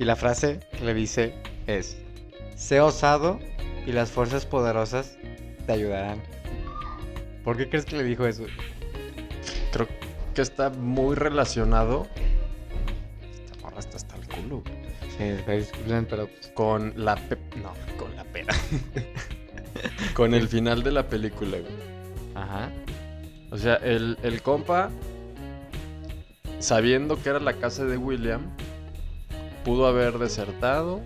Y 0.00 0.04
la 0.04 0.16
frase 0.16 0.58
que 0.76 0.84
le 0.84 0.92
dice 0.92 1.32
es: 1.68 1.96
Sé 2.56 2.80
osado 2.80 3.38
y 3.86 3.92
las 3.92 4.10
fuerzas 4.10 4.44
poderosas 4.44 5.16
te 5.66 5.72
ayudarán. 5.72 6.20
¿Por 7.44 7.56
qué 7.56 7.68
crees 7.68 7.84
que 7.84 7.96
le 7.96 8.02
dijo 8.02 8.26
eso? 8.26 8.44
Creo 9.70 9.86
que 10.34 10.42
está 10.42 10.70
muy 10.70 11.14
relacionado. 11.14 12.08
Pero 16.08 16.28
Con 16.54 16.92
la 16.96 17.16
pe- 17.16 17.38
No, 17.62 17.72
con 17.98 18.14
la 18.16 18.24
pera. 18.24 18.54
con 20.14 20.34
el 20.34 20.48
final 20.48 20.82
de 20.82 20.92
la 20.92 21.08
película, 21.08 21.58
güey. 21.58 21.72
Ajá. 22.34 22.70
O 23.50 23.56
sea, 23.56 23.76
el, 23.76 24.18
el 24.22 24.42
compa, 24.42 24.90
sabiendo 26.58 27.20
que 27.22 27.28
era 27.30 27.40
la 27.40 27.54
casa 27.54 27.84
de 27.84 27.96
William, 27.96 28.42
pudo 29.64 29.86
haber 29.86 30.18
desertado. 30.18 31.00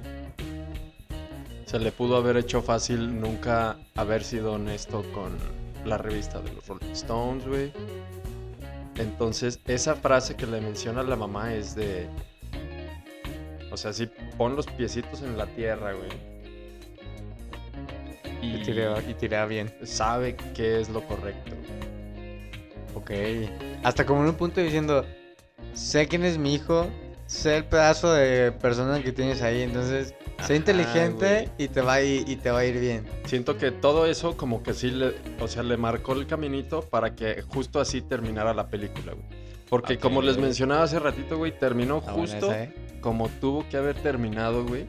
Se 1.67 1.79
le 1.79 1.93
pudo 1.93 2.17
haber 2.17 2.37
hecho 2.37 2.63
fácil 2.63 3.21
nunca 3.21 3.77
haber 3.95 4.25
sido 4.25 4.55
honesto 4.55 5.05
con 5.13 5.37
la 5.85 5.99
revista 5.99 6.41
de 6.41 6.53
los 6.53 6.67
Rolling 6.67 6.91
Stones, 6.93 7.47
güey. 7.47 7.73
Entonces, 8.97 9.61
esa 9.67 9.95
frase 9.95 10.35
que 10.35 10.47
le 10.47 10.61
menciona 10.61 11.03
la 11.03 11.17
mamá 11.17 11.55
es 11.55 11.75
de... 11.75 12.09
O 13.71 13.77
sea, 13.77 13.93
sí, 13.93 14.09
pon 14.37 14.57
los 14.57 14.67
piecitos 14.67 15.23
en 15.23 15.39
la 15.39 15.47
tierra, 15.47 15.93
güey. 15.93 16.11
Y 18.43 18.57
y 18.57 19.15
tiré 19.15 19.47
bien. 19.47 19.73
sabe 19.85 20.37
qué 20.55 20.81
es 20.81 20.89
lo 20.89 21.07
correcto. 21.07 21.55
Ok. 22.95 23.11
Hasta 23.83 24.05
como 24.05 24.23
en 24.23 24.29
un 24.29 24.35
punto 24.35 24.61
diciendo: 24.61 25.05
Sé 25.75 26.07
quién 26.09 26.25
es 26.25 26.39
mi 26.39 26.55
hijo. 26.55 26.89
Sé 27.27 27.59
el 27.59 27.65
pedazo 27.65 28.13
de 28.13 28.51
persona 28.51 29.03
que 29.03 29.13
tienes 29.13 29.41
ahí. 29.43 29.63
Entonces, 29.63 30.15
Ajá, 30.37 30.49
sé 30.49 30.57
inteligente 30.57 31.49
y 31.59 31.69
te, 31.69 31.81
va 31.81 31.95
a 31.95 32.03
ir, 32.03 32.29
y 32.29 32.37
te 32.37 32.51
va 32.51 32.61
a 32.61 32.65
ir 32.65 32.81
bien. 32.81 33.07
Siento 33.27 33.57
que 33.57 33.71
todo 33.71 34.07
eso 34.07 34.37
como 34.37 34.65
que 34.65 34.75
sí 34.75 34.91
le, 34.91 35.15
o 35.39 35.47
sea, 35.47 35.63
le 35.63 35.77
marcó 35.77 36.15
el 36.15 36.27
caminito 36.27 36.81
para 36.81 37.15
que 37.15 37.43
justo 37.43 37.79
así 37.79 38.01
terminara 38.01 38.53
la 38.53 38.69
película, 38.69 39.13
güey. 39.13 39.40
Porque 39.71 39.99
como 39.99 40.21
les 40.21 40.37
mencionaba 40.37 40.83
hace 40.83 40.99
ratito, 40.99 41.39
güey, 41.39 41.57
terminó 41.57 42.01
justo 42.01 42.51
esa, 42.51 42.65
¿eh? 42.65 42.75
como 43.01 43.29
tuvo 43.29 43.67
que 43.69 43.77
haber 43.77 43.95
terminado, 44.03 44.67
güey. 44.67 44.87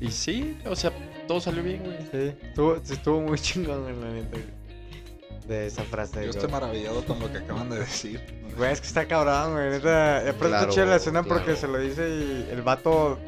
Y 0.00 0.10
sí, 0.12 0.56
o 0.66 0.76
sea, 0.76 0.92
todo 1.26 1.40
salió 1.40 1.64
bien, 1.64 1.82
güey. 1.82 1.98
Sí, 2.12 2.92
estuvo, 2.92 3.20
muy 3.20 3.38
chingón, 3.40 3.82
güey, 3.82 3.96
la 3.96 4.10
neta. 4.10 4.38
De 5.48 5.66
esa 5.66 5.82
frase. 5.82 6.24
Yo 6.24 6.30
estoy 6.30 6.50
maravillado 6.50 7.04
con 7.04 7.18
lo 7.20 7.30
que 7.30 7.38
acaban 7.38 7.68
de 7.70 7.80
decir. 7.80 8.20
Güey, 8.56 8.72
es 8.72 8.80
que 8.80 8.86
está 8.86 9.06
cabrón, 9.06 9.54
güey. 9.54 9.70
Neta, 9.70 10.18
aparte 10.18 10.74
Claro, 10.74 10.86
la 10.86 10.96
escena 10.96 11.22
porque 11.24 11.56
se 11.56 11.68
lo 11.68 11.78
dice 11.78 12.08
y 12.08 12.48
el 12.52 12.62
vato. 12.62 13.18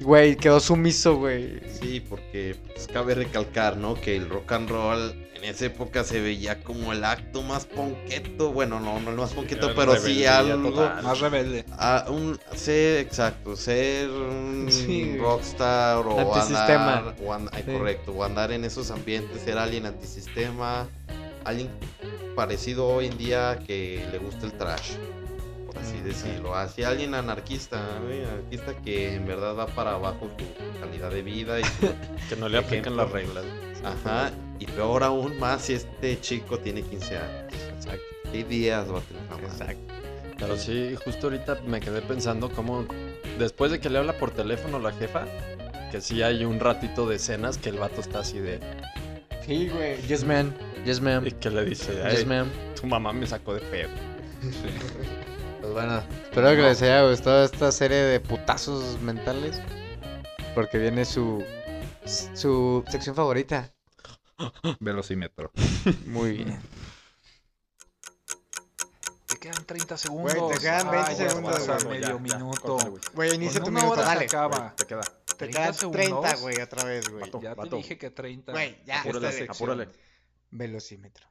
Güey, 0.00 0.36
quedó 0.36 0.60
sumiso, 0.60 1.16
güey. 1.16 1.60
Sí, 1.80 2.00
porque 2.00 2.56
pues, 2.66 2.88
cabe 2.88 3.14
recalcar, 3.14 3.76
¿no? 3.76 3.94
Que 3.94 4.16
el 4.16 4.28
rock 4.28 4.52
and 4.52 4.70
roll 4.70 5.29
en 5.42 5.48
esa 5.48 5.66
época 5.66 6.04
se 6.04 6.20
veía 6.20 6.62
como 6.62 6.92
el 6.92 7.04
acto 7.04 7.42
más 7.42 7.64
ponqueto. 7.64 8.52
Bueno, 8.52 8.78
no, 8.80 9.00
no 9.00 9.10
el 9.10 9.16
más 9.16 9.32
ponqueto, 9.32 9.72
pero 9.74 9.96
sí 9.96 10.26
algo. 10.26 10.70
total. 10.70 11.02
Más 11.02 11.20
rebelde. 11.20 11.64
a 11.78 12.06
un, 12.10 12.38
ser, 12.54 12.98
exacto, 12.98 13.56
ser 13.56 14.10
un 14.10 14.66
Sí. 14.70 15.16
rockstar 15.18 16.06
o 16.06 16.18
Antisistema. 16.34 16.98
andar, 16.98 17.14
o 17.24 17.32
and- 17.32 17.48
ay, 17.52 17.62
Sí. 17.66 17.72
correcto, 17.72 18.12
o 18.12 18.24
andar 18.24 18.52
en 18.52 18.64
esos 18.64 18.90
ambientes, 18.90 19.40
ser 19.42 19.56
alguien 19.58 19.86
antisistema, 19.86 20.86
alguien 21.44 21.68
parecido 22.36 22.86
hoy 22.86 23.06
en 23.06 23.16
día 23.18 23.58
que 23.66 24.06
le 24.12 24.18
gusta 24.18 24.46
el 24.46 24.52
trash, 24.52 24.92
por 25.66 25.78
así 25.78 25.96
Mm, 25.96 26.04
decirlo. 26.04 26.54
Así 26.54 26.82
alguien 26.84 27.14
anarquista, 27.14 27.78
¿eh? 28.08 28.26
anarquista 28.30 28.74
que 28.82 29.14
en 29.14 29.26
verdad 29.26 29.56
va 29.56 29.66
para 29.66 29.92
abajo 29.94 30.28
su 30.38 30.80
calidad 30.80 31.10
de 31.10 31.22
vida 31.22 31.58
y 31.60 31.64
su 31.64 31.70
Que 32.28 32.36
no 32.36 32.48
le 32.48 32.58
aplican 32.58 32.96
las 32.96 33.10
reglas. 33.10 33.44
Ajá, 33.82 34.30
y 34.60 34.66
peor 34.66 35.02
aún 35.02 35.38
más 35.40 35.62
si 35.62 35.72
este 35.74 36.20
chico 36.20 36.58
tiene 36.58 36.82
15 36.82 37.16
años. 37.16 37.52
Exacto. 37.76 38.02
¿Qué 38.30 38.44
días 38.44 38.92
va 38.92 38.98
a 38.98 39.02
tener 39.02 39.22
la 39.24 39.36
madre? 39.36 39.46
Exacto. 39.48 39.94
Pero 40.38 40.56
sí, 40.56 40.94
justo 41.04 41.26
ahorita 41.26 41.58
me 41.66 41.80
quedé 41.80 42.00
pensando 42.02 42.50
cómo 42.50 42.86
después 43.38 43.72
de 43.72 43.80
que 43.80 43.90
le 43.90 43.98
habla 43.98 44.16
por 44.18 44.30
teléfono 44.30 44.78
la 44.78 44.92
jefa, 44.92 45.26
que 45.90 46.00
sí 46.00 46.22
hay 46.22 46.44
un 46.44 46.60
ratito 46.60 47.06
de 47.08 47.16
escenas 47.16 47.58
que 47.58 47.70
el 47.70 47.78
vato 47.78 48.00
está 48.00 48.20
así 48.20 48.38
de... 48.38 48.60
Sí, 49.44 49.68
güey. 49.68 50.00
Yes, 50.02 50.24
ma'am. 50.24 50.52
Yes, 50.84 51.00
ma'am. 51.00 51.26
Y 51.26 51.32
que 51.32 51.50
le 51.50 51.64
dice, 51.64 51.92
Yes, 51.92 52.20
"Ay, 52.20 52.24
ma'am. 52.26 52.48
tu 52.80 52.86
mamá 52.86 53.12
me 53.12 53.26
sacó 53.26 53.54
de 53.54 53.60
pedo. 53.62 53.88
Pues 55.60 55.72
bueno, 55.72 56.02
espero 56.24 56.50
que 56.50 56.62
les 56.62 56.80
haya 56.82 57.02
gustado 57.08 57.44
esta 57.44 57.70
serie 57.72 57.96
de 57.98 58.20
putazos 58.20 58.98
mentales. 59.00 59.60
Porque 60.54 60.78
viene 60.78 61.04
su. 61.04 61.44
su 62.34 62.82
sección 62.88 63.14
favorita. 63.14 63.70
Velocímetro. 64.80 65.50
Muy 66.06 66.32
bien. 66.38 66.60
Te 69.26 69.36
quedan 69.38 69.64
30 69.64 69.96
segundos. 69.96 70.34
Güey, 70.34 70.54
te 70.54 70.60
quedan 70.60 70.90
20 70.90 70.98
Ah, 71.10 71.12
ya 71.12 71.30
segundos, 71.30 71.84
güey. 71.84 72.00
medio 72.00 72.18
minuto. 72.18 72.76
córtale, 72.76 73.00
güey. 73.14 73.34
Inicia 73.34 73.62
tu 73.62 73.70
minuto, 73.70 73.96
dale. 73.96 74.24
acaba. 74.24 74.74
Te 74.76 74.84
queda. 74.86 75.00
Te 75.00 75.34
30 75.46 75.58
quedan 75.58 75.74
30, 75.92 76.02
segundos. 76.10 76.40
güey, 76.42 76.60
otra 76.60 76.84
vez, 76.84 77.08
güey. 77.08 77.30
Ya 77.42 77.54
te 77.54 77.76
dije 77.76 77.98
que 77.98 78.10
30. 78.10 78.52
Güey, 78.52 78.76
ya, 78.84 79.02
apúrale. 79.48 79.88
Velocímetro. 80.50 81.26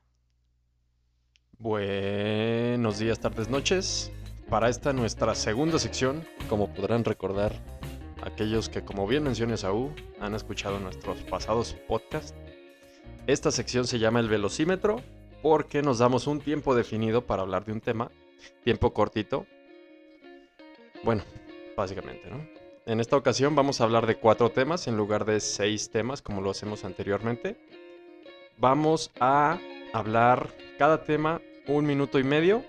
Buenos 1.57 2.99
días, 2.99 3.19
tardes, 3.19 3.49
noches. 3.49 4.11
Para 4.49 4.69
esta 4.69 4.93
nuestra 4.93 5.35
segunda 5.35 5.77
sección, 5.77 6.25
como 6.47 6.73
podrán 6.73 7.03
recordar 7.03 7.53
aquellos 8.23 8.69
que, 8.69 8.83
como 8.83 9.05
bien 9.05 9.23
menciona 9.23 9.57
Saúl, 9.57 9.93
han 10.19 10.33
escuchado 10.35 10.79
nuestros 10.79 11.21
pasados 11.23 11.75
podcasts, 11.87 12.33
esta 13.31 13.51
sección 13.51 13.85
se 13.85 13.99
llama 13.99 14.19
el 14.19 14.27
velocímetro 14.27 15.01
porque 15.41 15.81
nos 15.81 15.99
damos 15.99 16.25
un 16.25 16.39
tiempo 16.39 16.75
definido 16.75 17.25
para 17.25 17.43
hablar 17.43 17.63
de 17.63 17.73
un 17.73 17.81
tema, 17.81 18.09
tiempo 18.63 18.91
cortito. 18.93 19.45
Bueno, 21.03 21.23
básicamente, 21.77 22.29
¿no? 22.29 22.45
En 22.85 22.99
esta 22.99 23.15
ocasión 23.15 23.55
vamos 23.55 23.79
a 23.79 23.83
hablar 23.83 24.07
de 24.07 24.15
cuatro 24.15 24.49
temas 24.49 24.87
en 24.87 24.97
lugar 24.97 25.25
de 25.25 25.39
seis 25.39 25.91
temas 25.91 26.23
como 26.23 26.41
lo 26.41 26.49
hacemos 26.49 26.83
anteriormente. 26.83 27.55
Vamos 28.57 29.11
a 29.19 29.59
hablar 29.93 30.49
cada 30.79 31.03
tema 31.03 31.39
un 31.67 31.85
minuto 31.85 32.17
y 32.17 32.23
medio. 32.23 32.63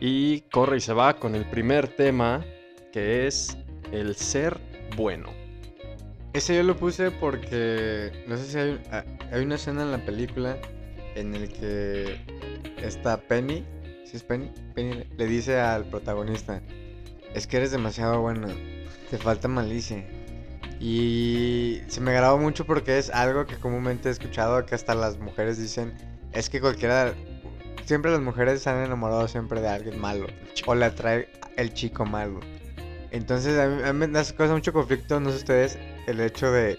Y 0.00 0.42
corre 0.52 0.76
y 0.76 0.80
se 0.80 0.92
va 0.92 1.16
con 1.16 1.34
el 1.34 1.46
primer 1.46 1.88
tema 1.88 2.44
que 2.92 3.26
es 3.26 3.56
el 3.90 4.14
ser 4.16 4.58
bueno. 4.96 5.39
Ese 6.32 6.54
yo 6.54 6.62
lo 6.62 6.76
puse 6.76 7.10
porque. 7.10 8.24
No 8.28 8.36
sé 8.36 8.44
si 8.44 8.58
hay, 8.58 8.82
ah, 8.92 9.04
hay 9.32 9.42
una 9.42 9.56
escena 9.56 9.82
en 9.82 9.90
la 9.90 10.04
película 10.04 10.56
en 11.16 11.34
el 11.34 11.52
que 11.52 12.20
esta 12.82 13.20
Penny. 13.20 13.64
¿Sí 14.04 14.16
es 14.16 14.22
Penny? 14.22 14.52
Penny 14.74 15.04
le 15.16 15.26
dice 15.26 15.58
al 15.58 15.86
protagonista: 15.86 16.62
Es 17.34 17.46
que 17.46 17.56
eres 17.56 17.72
demasiado 17.72 18.20
bueno. 18.20 18.48
Te 19.10 19.18
falta 19.18 19.48
malicia. 19.48 20.04
Y 20.78 21.80
se 21.88 22.00
me 22.00 22.12
grabó 22.12 22.38
mucho 22.38 22.64
porque 22.64 22.96
es 22.98 23.10
algo 23.10 23.44
que 23.44 23.56
comúnmente 23.56 24.08
he 24.08 24.12
escuchado 24.12 24.64
que 24.66 24.76
hasta 24.76 24.94
las 24.94 25.18
mujeres 25.18 25.58
dicen: 25.58 25.94
Es 26.32 26.48
que 26.48 26.60
cualquiera. 26.60 27.12
Siempre 27.86 28.12
las 28.12 28.20
mujeres 28.20 28.62
se 28.62 28.70
han 28.70 28.84
enamorado 28.84 29.26
siempre 29.26 29.60
de 29.60 29.68
alguien 29.68 30.00
malo. 30.00 30.28
O 30.66 30.76
le 30.76 30.84
atrae 30.84 31.28
el 31.56 31.74
chico 31.74 32.04
malo. 32.06 32.38
Entonces 33.10 33.58
a 33.58 33.66
mí, 33.66 33.82
a 33.82 33.92
mí 33.92 34.06
me 34.06 34.12
causa 34.12 34.54
mucho 34.54 34.72
conflicto, 34.72 35.18
no 35.18 35.30
sé 35.30 35.38
ustedes, 35.38 35.78
el 36.06 36.20
hecho 36.20 36.50
de, 36.50 36.78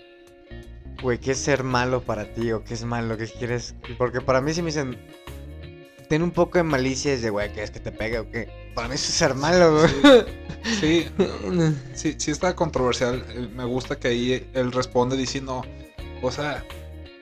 güey, 1.02 1.18
¿qué 1.20 1.32
es 1.32 1.40
ser 1.40 1.64
malo 1.64 2.02
para 2.02 2.34
ti? 2.34 2.52
¿O 2.52 2.64
qué 2.64 2.74
es 2.74 2.84
malo? 2.84 3.18
¿Qué 3.18 3.28
quieres? 3.28 3.76
Porque 3.98 4.22
para 4.22 4.42
mí 4.42 4.54
si 4.54 4.62
me 4.62 4.68
dicen, 4.68 4.98
ten 6.10 6.22
un 6.22 6.32
poco 6.32 6.58
de 6.58 6.64
malicia, 6.64 7.14
es 7.14 7.22
de, 7.22 7.30
güey, 7.30 7.50
¿quieres 7.52 7.72
que 7.72 7.80
te 7.80 7.92
pegue 7.92 8.20
o 8.20 8.30
qué? 8.30 8.50
Para 8.76 8.88
mí 8.88 8.96
es 8.96 9.02
ser 9.02 9.34
malo, 9.34 9.80
güey. 9.80 10.26
Sí, 10.80 11.08
sí, 11.96 12.16
sí 12.18 12.32
está 12.32 12.56
controversial. 12.56 13.26
Eh, 13.30 13.50
Me 13.56 13.66
gusta 13.66 13.98
que 13.98 14.10
ahí 14.10 14.48
él 14.54 14.72
responde 14.72 15.18
diciendo, 15.18 15.64
o 16.22 16.32
sea, 16.32 16.64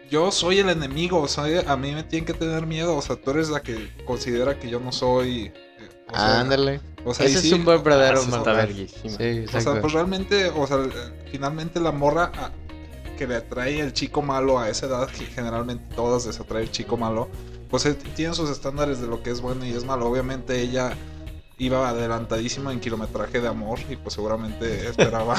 yo 0.10 0.32
soy 0.32 0.60
el 0.60 0.70
enemigo, 0.70 1.22
o 1.22 1.28
sea, 1.28 1.44
a 1.72 1.78
mí 1.78 1.94
me 1.94 2.04
tienen 2.04 2.26
que 2.26 2.34
tener 2.34 2.66
miedo, 2.66 2.96
o 2.98 3.02
sea, 3.02 3.16
tú 3.16 3.32
eres 3.32 3.50
la 3.50 3.62
que 3.62 3.90
considera 4.06 4.60
que 4.60 4.70
yo 4.70 4.80
no 4.80 4.92
soy... 4.92 5.54
eh, 6.10 6.14
o 6.14 6.16
sea, 6.16 6.40
Ándale. 6.40 6.82
o 7.06 7.14
sea, 7.14 7.28
y 7.28 7.32
Ese 7.32 7.42
sí, 7.42 7.48
es 7.48 7.54
un 7.54 7.66
verdadero 7.66 8.20
ah, 8.20 8.24
sí, 8.24 8.32
mataverguísimo. 8.32 9.18
Sí, 9.18 9.46
O 9.54 9.62
sea, 9.62 9.82
pues 9.82 9.94
realmente, 9.94 10.50
o 10.50 10.68
sea, 10.68 10.78
finalmente 11.32 11.80
la 11.80 11.92
morra 11.92 12.32
ah, 12.36 12.52
que 13.18 13.28
le 13.28 13.36
atrae 13.36 13.80
el 13.80 13.94
chico 13.94 14.22
malo 14.22 14.60
a 14.60 14.70
esa 14.70 14.88
edad, 14.88 15.08
que 15.10 15.26
generalmente 15.26 15.84
todas 15.96 16.26
les 16.26 16.40
atrae 16.40 16.64
el 16.64 16.72
chico 16.72 16.98
malo, 16.98 17.30
pues 17.70 17.86
él 17.86 17.96
tiene 18.16 18.34
sus 18.34 18.50
estándares 18.50 19.00
de 19.02 19.08
lo 19.08 19.22
que 19.22 19.30
es 19.30 19.42
bueno 19.42 19.66
y 19.66 19.72
es 19.72 19.84
malo. 19.86 20.08
Obviamente 20.10 20.60
ella 20.60 20.94
iba 21.58 21.90
adelantadísima 21.90 22.72
en 22.72 22.80
kilometraje 22.80 23.42
de 23.42 23.48
amor 23.48 23.80
y 23.90 23.98
pues 23.98 24.16
seguramente 24.16 24.88
esperaba. 24.88 25.38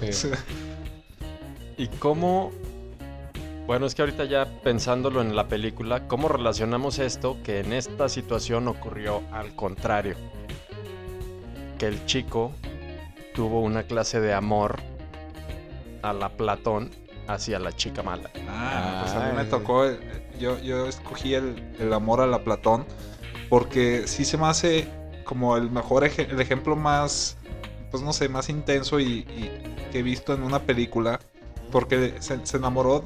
¿Y 1.78 1.88
cómo... 1.88 2.52
Bueno, 3.66 3.86
es 3.86 3.94
que 3.94 4.02
ahorita 4.02 4.24
ya 4.24 4.46
pensándolo 4.62 5.20
en 5.20 5.34
la 5.34 5.48
película, 5.48 6.06
¿cómo 6.06 6.28
relacionamos 6.28 6.98
esto 7.00 7.36
que 7.42 7.60
en 7.60 7.72
esta 7.72 8.08
situación 8.08 8.68
ocurrió 8.68 9.22
al 9.32 9.54
contrario? 9.56 10.14
Que 11.78 11.86
el 11.86 12.04
chico 12.06 12.52
tuvo 13.34 13.60
una 13.62 13.82
clase 13.82 14.20
de 14.20 14.32
amor 14.32 14.76
a 16.02 16.12
la 16.12 16.28
Platón 16.30 16.90
hacia 17.26 17.58
la 17.58 17.72
chica 17.72 18.04
mala. 18.04 18.30
Ah, 18.48 18.98
pues 19.02 19.12
a 19.14 19.28
mí 19.28 19.36
me 19.36 19.44
tocó, 19.44 19.84
el- 19.84 19.98
yo, 20.38 20.58
yo 20.60 20.86
escogí 20.86 21.34
el, 21.34 21.56
el 21.80 21.92
amor 21.92 22.20
a 22.20 22.26
la 22.28 22.44
Platón 22.44 22.86
porque 23.48 24.06
sí 24.06 24.24
se 24.24 24.36
me 24.38 24.46
hace 24.46 24.86
como 25.24 25.56
el 25.56 25.70
mejor, 25.72 26.04
eje- 26.04 26.30
el 26.30 26.40
ejemplo 26.40 26.76
más, 26.76 27.36
pues 27.90 28.00
no 28.02 28.12
sé, 28.12 28.28
más 28.28 28.48
intenso 28.48 29.00
y, 29.00 29.04
y 29.36 29.50
que 29.90 29.98
he 29.98 30.02
visto 30.04 30.34
en 30.34 30.44
una 30.44 30.60
película 30.60 31.18
porque 31.72 32.14
se, 32.20 32.46
se 32.46 32.56
enamoró 32.58 33.04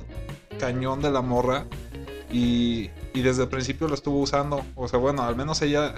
cañón 0.61 1.01
de 1.01 1.11
la 1.11 1.23
morra 1.23 1.66
y, 2.31 2.90
y 3.14 3.23
desde 3.23 3.44
el 3.44 3.49
principio 3.49 3.88
lo 3.88 3.94
estuvo 3.94 4.18
usando, 4.20 4.64
o 4.77 4.87
sea, 4.87 4.99
bueno, 4.99 5.23
al 5.23 5.35
menos 5.35 5.62
ella 5.62 5.94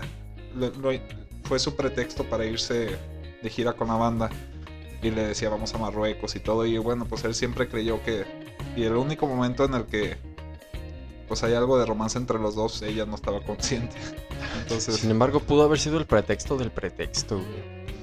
fue 1.45 1.59
su 1.59 1.77
pretexto 1.77 2.25
para 2.25 2.47
irse 2.47 2.97
de 3.43 3.51
gira 3.51 3.73
con 3.73 3.89
la 3.89 3.95
banda 3.95 4.31
y 5.03 5.11
le 5.11 5.27
decía 5.27 5.49
vamos 5.49 5.75
a 5.75 5.79
Marruecos 5.79 6.37
y 6.37 6.41
todo 6.41 6.65
y 6.65 6.79
bueno 6.79 7.07
pues 7.07 7.25
él 7.25 7.35
siempre 7.35 7.69
creyó 7.69 8.01
que 8.05 8.25
y 8.77 8.85
el 8.85 8.95
único 8.95 9.27
momento 9.27 9.65
en 9.65 9.75
el 9.75 9.87
que 9.87 10.17
pues 11.27 11.43
hay 11.43 11.55
algo 11.55 11.79
de 11.79 11.87
romance 11.87 12.19
entre 12.19 12.39
los 12.39 12.55
dos 12.55 12.83
ella 12.83 13.05
no 13.05 13.17
estaba 13.17 13.41
consciente 13.41 13.97
entonces 14.63 14.97
Sin 14.97 15.11
embargo, 15.11 15.41
pudo 15.41 15.63
haber 15.63 15.79
sido 15.79 15.99
el 15.99 16.07
pretexto 16.07 16.57
del 16.57 16.71
pretexto. 16.71 17.41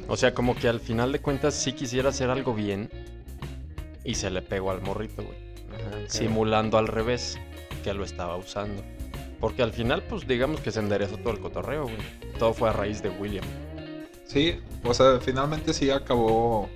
O 0.08 0.18
sea, 0.18 0.34
como 0.34 0.56
que 0.56 0.68
al 0.68 0.80
final 0.80 1.12
de 1.12 1.20
cuentas 1.20 1.54
sí 1.54 1.74
quisiera 1.74 2.10
hacer 2.10 2.30
algo 2.30 2.54
bien 2.54 2.90
y 4.04 4.16
se 4.16 4.30
le 4.30 4.42
pegó 4.42 4.72
al 4.72 4.82
morrito, 4.82 5.24
güey. 5.24 5.49
Simulando 6.08 6.78
al 6.78 6.88
revés 6.88 7.38
que 7.84 7.94
lo 7.94 8.04
estaba 8.04 8.36
usando. 8.36 8.84
Porque 9.40 9.64
al 9.64 9.72
final, 9.72 10.04
pues 10.04 10.28
digamos 10.28 10.60
que 10.62 10.72
se 10.72 10.80
enderezó 10.80 11.18
todo 11.18 11.32
el 11.32 11.40
cotorreo, 11.40 11.84
güey. 11.84 11.98
Todo 12.38 12.54
fue 12.54 12.70
a 12.70 12.74
raíz 12.74 13.02
de 13.02 13.10
William. 13.10 13.46
sí 14.26 14.60
o 14.84 14.94
sea 14.94 15.20
finalmente 15.20 15.74
sí 15.74 15.90
acabó 15.90 16.70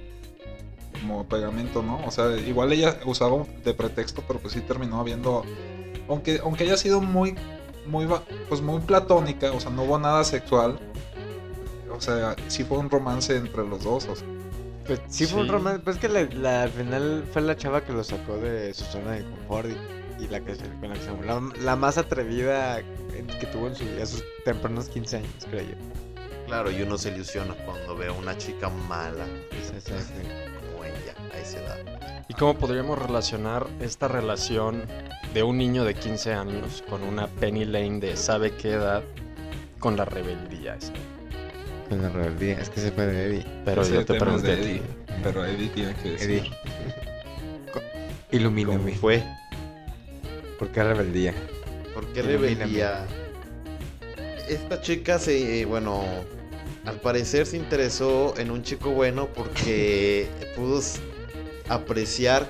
como 1.00 1.26
pegamento 1.28 1.82
no 1.82 2.04
o 2.06 2.12
sea 2.12 2.36
igual 2.38 2.74
ella 2.74 3.00
usaba 3.06 3.46
de 3.64 3.74
pretexto 3.74 4.24
pero 4.28 4.40
pues 4.40 4.54
sí 4.54 4.62
terminó 4.62 5.00
habiendo 5.00 5.46
aunque 6.10 6.40
aunque 6.44 6.64
haya 6.66 6.76
sido 6.76 7.00
muy 7.00 7.36
muy, 7.86 8.08
pues 8.50 8.62
muy 8.62 8.80
platónica, 8.82 9.52
o 9.52 9.60
sea, 9.60 9.72
no 9.72 9.84
hubo 9.84 10.00
nada 10.00 10.24
sexual. 10.24 10.80
O 11.92 12.02
sea, 12.02 12.36
sí 12.48 12.64
fue 12.64 12.78
un 12.78 12.90
romance 12.90 13.36
entre 13.36 13.68
los 13.68 13.84
dos. 13.84 14.06
o 14.08 14.16
sea, 14.16 14.28
Pues 14.86 15.00
sí 15.08 15.26
fue 15.26 15.42
un 15.42 15.48
romance, 15.48 15.80
pues 15.80 15.98
que 15.98 16.10
la, 16.10 16.24
la- 16.24 16.64
al 16.64 16.70
final 16.70 17.24
fue 17.32 17.42
la 17.42 17.56
chava 17.56 17.84
que 17.86 17.94
lo 17.94 18.04
sacó 18.04 18.38
de 18.38 18.74
su 18.74 18.84
zona 18.86 19.12
de 19.12 19.24
confort 19.24 19.70
y, 20.20 20.24
y 20.24 20.28
la 20.28 20.42
que 20.42 20.56
se, 20.56 20.66
con 20.80 20.90
la 20.90 20.96
que 20.96 21.02
se 21.02 21.10
amó. 21.10 21.24
La, 21.24 21.42
la 21.62 21.76
más 21.76 21.98
atrevida 21.98 22.82
que 23.40 23.46
tuvo 23.48 23.68
en 23.68 23.76
su 23.76 23.86
vida, 23.86 24.04
a 24.04 24.06
sus 24.06 24.24
tempranos 24.44 24.90
15 24.90 25.18
años, 25.18 25.30
creo 25.50 25.62
yo. 25.64 25.76
Claro, 26.48 26.70
y 26.70 26.82
uno 26.82 26.98
se 26.98 27.10
ilusiona 27.12 27.54
cuando 27.66 27.96
ve 27.96 28.08
a 28.08 28.12
una 28.12 28.38
chica 28.38 28.68
mala 28.70 29.26
Exacto. 29.52 29.94
como 30.70 30.84
ella 30.84 31.16
a 31.34 31.38
esa 31.40 31.60
edad. 31.60 32.26
¿Y 32.28 32.34
cómo 32.34 32.56
podríamos 32.56 33.00
relacionar 33.00 33.66
esta 33.80 34.10
relación 34.10 34.84
de 35.34 35.44
un 35.44 35.58
niño 35.58 35.86
de 35.86 35.96
15 35.96 36.34
años 36.34 36.84
con 36.90 37.04
una 37.04 37.28
Penny 37.28 37.64
Lane 37.66 38.00
de 38.00 38.18
sabe 38.18 38.52
qué 38.56 38.74
edad 38.74 39.02
con 39.80 39.96
la 39.96 40.04
rebeldía? 40.06 40.76
esa? 40.76 40.92
Con 41.90 42.02
la 42.02 42.10
rebeldía, 42.10 42.60
es 42.60 42.70
que 42.70 42.82
se 42.82 42.92
fue 42.92 43.06
de 43.08 43.26
Eddie. 43.28 43.46
Pero 43.66 43.88
yo 43.88 44.06
te 44.06 44.14
pregunté 44.16 44.48
de 44.48 44.54
a 44.54 44.56
ti. 44.58 44.70
Eddie, 44.70 44.82
Pero 45.24 45.46
Eddie 45.46 45.70
tiene 45.70 45.94
que 45.96 46.12
decir. 46.12 46.30
Eddie. 46.30 46.52
Ilumíname. 48.32 48.78
¿Cómo 48.92 48.96
fue? 48.96 49.24
¿Por 50.58 50.70
qué 50.70 50.84
rebeldía? 50.84 51.34
¿Por 51.94 52.06
qué 52.08 52.22
Ilumíname. 52.22 52.48
rebeldía? 52.56 53.06
Esta 54.48 54.82
chica 54.82 55.20
se, 55.20 55.66
bueno, 55.66 56.04
al 56.86 57.00
parecer 57.00 57.46
se 57.46 57.58
interesó 57.58 58.34
en 58.38 58.52
un 58.52 58.64
chico 58.64 58.92
bueno 58.92 59.28
porque 59.28 60.28
pudo 60.56 60.82
apreciar 61.70 62.48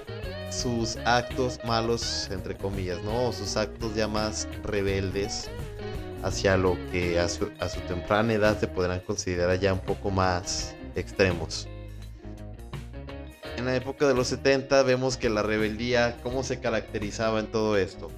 sus 0.52 0.98
actos 1.06 1.60
malos, 1.65 2.30
entre 2.32 2.56
comillas, 2.56 3.02
¿no? 3.04 3.30
O 3.30 3.34
sus 3.34 3.58
actos 3.58 3.96
ya 3.96 4.08
más 4.08 4.48
rebeldes 4.63 5.50
hacia 6.24 6.58
lo 6.58 6.78
que 6.92 7.20
a 7.20 7.28
su, 7.30 7.52
a 7.60 7.70
su 7.70 7.80
temprana 7.82 8.34
edad 8.34 8.60
se 8.60 8.68
podrán 8.68 9.02
considerar 9.02 9.60
ya 9.60 9.74
un 9.74 9.82
poco 9.82 10.10
más 10.10 10.76
extremos. 10.96 11.68
En 13.58 13.66
la 13.66 13.76
época 13.76 14.08
de 14.08 14.16
los 14.16 14.28
70 14.28 14.84
vemos 14.84 15.18
que 15.18 15.30
la 15.30 15.44
rebeldía, 15.44 16.18
¿cómo 16.24 16.44
se 16.44 16.60
caracterizaba 16.60 17.40
en 17.40 17.48
todo 17.48 17.78
esto? 17.78 18.10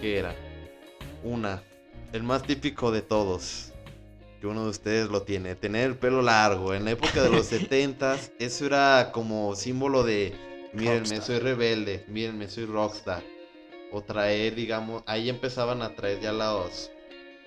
¿Qué 0.00 0.18
era? 0.18 0.34
Una, 1.22 1.62
el 2.12 2.22
más 2.22 2.42
típico 2.42 2.90
de 2.90 3.02
todos, 3.02 3.72
que 4.40 4.46
uno 4.46 4.64
de 4.64 4.70
ustedes 4.70 5.08
lo 5.08 5.22
tiene, 5.22 5.54
tener 5.54 5.86
el 5.86 5.96
pelo 5.96 6.20
largo. 6.20 6.74
En 6.74 6.84
la 6.84 6.90
época 6.92 7.22
de 7.22 7.30
los 7.30 7.46
70 7.48 8.16
eso 8.38 8.66
era 8.66 9.10
como 9.12 9.54
símbolo 9.54 10.02
de, 10.02 10.34
mírenme, 10.72 11.20
soy 11.20 11.38
rebelde, 11.38 12.04
mírenme, 12.08 12.48
soy 12.48 12.64
rockstar. 12.64 13.22
O 13.92 14.02
traer, 14.02 14.56
digamos, 14.56 15.04
ahí 15.06 15.28
empezaban 15.28 15.80
a 15.80 15.94
traer 15.94 16.20
ya 16.20 16.32
los, 16.32 16.90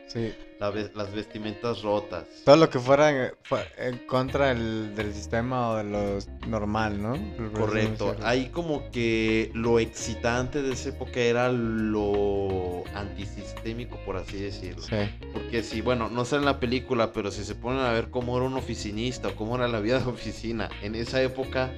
Sí. 0.09 0.33
la 0.59 0.71
las 0.95 1.13
vestimentas 1.13 1.83
rotas. 1.83 2.25
Todo 2.43 2.57
lo 2.57 2.69
que 2.69 2.79
fuera 2.79 3.31
en, 3.77 3.97
contra 4.07 4.47
del, 4.47 4.93
del 4.95 5.13
sistema 5.13 5.69
o 5.69 5.77
de 5.77 5.83
lo 5.85 6.19
normal, 6.47 7.01
¿no? 7.01 7.13
Correcto. 7.53 8.15
Ahí 8.23 8.47
como 8.49 8.89
que 8.91 9.51
lo 9.53 9.79
excitante 9.79 10.61
de 10.61 10.73
esa 10.73 10.89
época 10.89 11.19
era 11.19 11.49
lo 11.51 12.83
antisistémico, 12.95 13.97
por 14.05 14.17
así 14.17 14.37
decirlo. 14.37 14.81
Sí. 14.81 14.95
Porque 15.31 15.63
si, 15.63 15.81
bueno, 15.81 16.09
no 16.09 16.25
sale 16.25 16.39
en 16.41 16.45
la 16.45 16.59
película, 16.59 17.13
pero 17.13 17.31
si 17.31 17.43
se 17.43 17.55
ponen 17.55 17.81
a 17.81 17.91
ver 17.91 18.09
cómo 18.09 18.35
era 18.37 18.45
un 18.45 18.55
oficinista 18.55 19.29
o 19.29 19.35
cómo 19.35 19.55
era 19.55 19.67
la 19.67 19.79
vida 19.79 19.99
de 19.99 20.05
oficina 20.09 20.69
en 20.81 20.95
esa 20.95 21.21
época, 21.21 21.71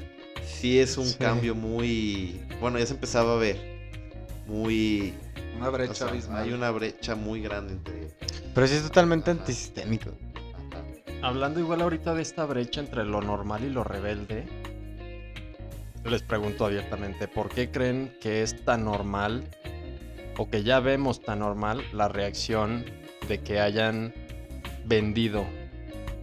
sí 0.45 0.79
es 0.79 0.97
un 0.97 1.05
Sí. 1.05 1.17
cambio 1.19 1.53
muy... 1.55 2.41
Bueno, 2.59 2.79
ya 2.79 2.85
se 2.85 2.93
empezaba 2.93 3.33
a 3.33 3.37
ver. 3.37 3.70
Muy... 4.47 5.13
Una 5.57 5.69
brecha 5.69 5.91
o 5.91 5.95
sea, 5.95 6.07
abismal. 6.07 6.43
hay 6.43 6.53
una 6.53 6.71
brecha 6.71 7.15
muy 7.15 7.41
grande 7.41 7.73
entre... 7.73 8.09
Pero 8.53 8.67
sí 8.67 8.75
es 8.75 8.83
totalmente 8.83 9.31
Ajá. 9.31 9.39
antisistémico. 9.39 10.09
Ajá. 10.09 11.27
Hablando 11.27 11.59
igual 11.59 11.81
ahorita 11.81 12.13
de 12.15 12.21
esta 12.21 12.45
brecha 12.45 12.81
entre 12.81 13.05
lo 13.05 13.21
normal 13.21 13.63
y 13.63 13.69
lo 13.69 13.83
rebelde, 13.83 14.45
les 16.03 16.23
pregunto 16.23 16.65
abiertamente, 16.65 17.27
¿por 17.27 17.49
qué 17.49 17.69
creen 17.69 18.11
que 18.19 18.41
es 18.41 18.65
tan 18.65 18.85
normal 18.85 19.43
o 20.37 20.49
que 20.49 20.63
ya 20.63 20.79
vemos 20.79 21.21
tan 21.21 21.39
normal 21.39 21.83
la 21.93 22.07
reacción 22.07 22.85
de 23.27 23.39
que 23.39 23.59
hayan 23.59 24.13
vendido 24.85 25.45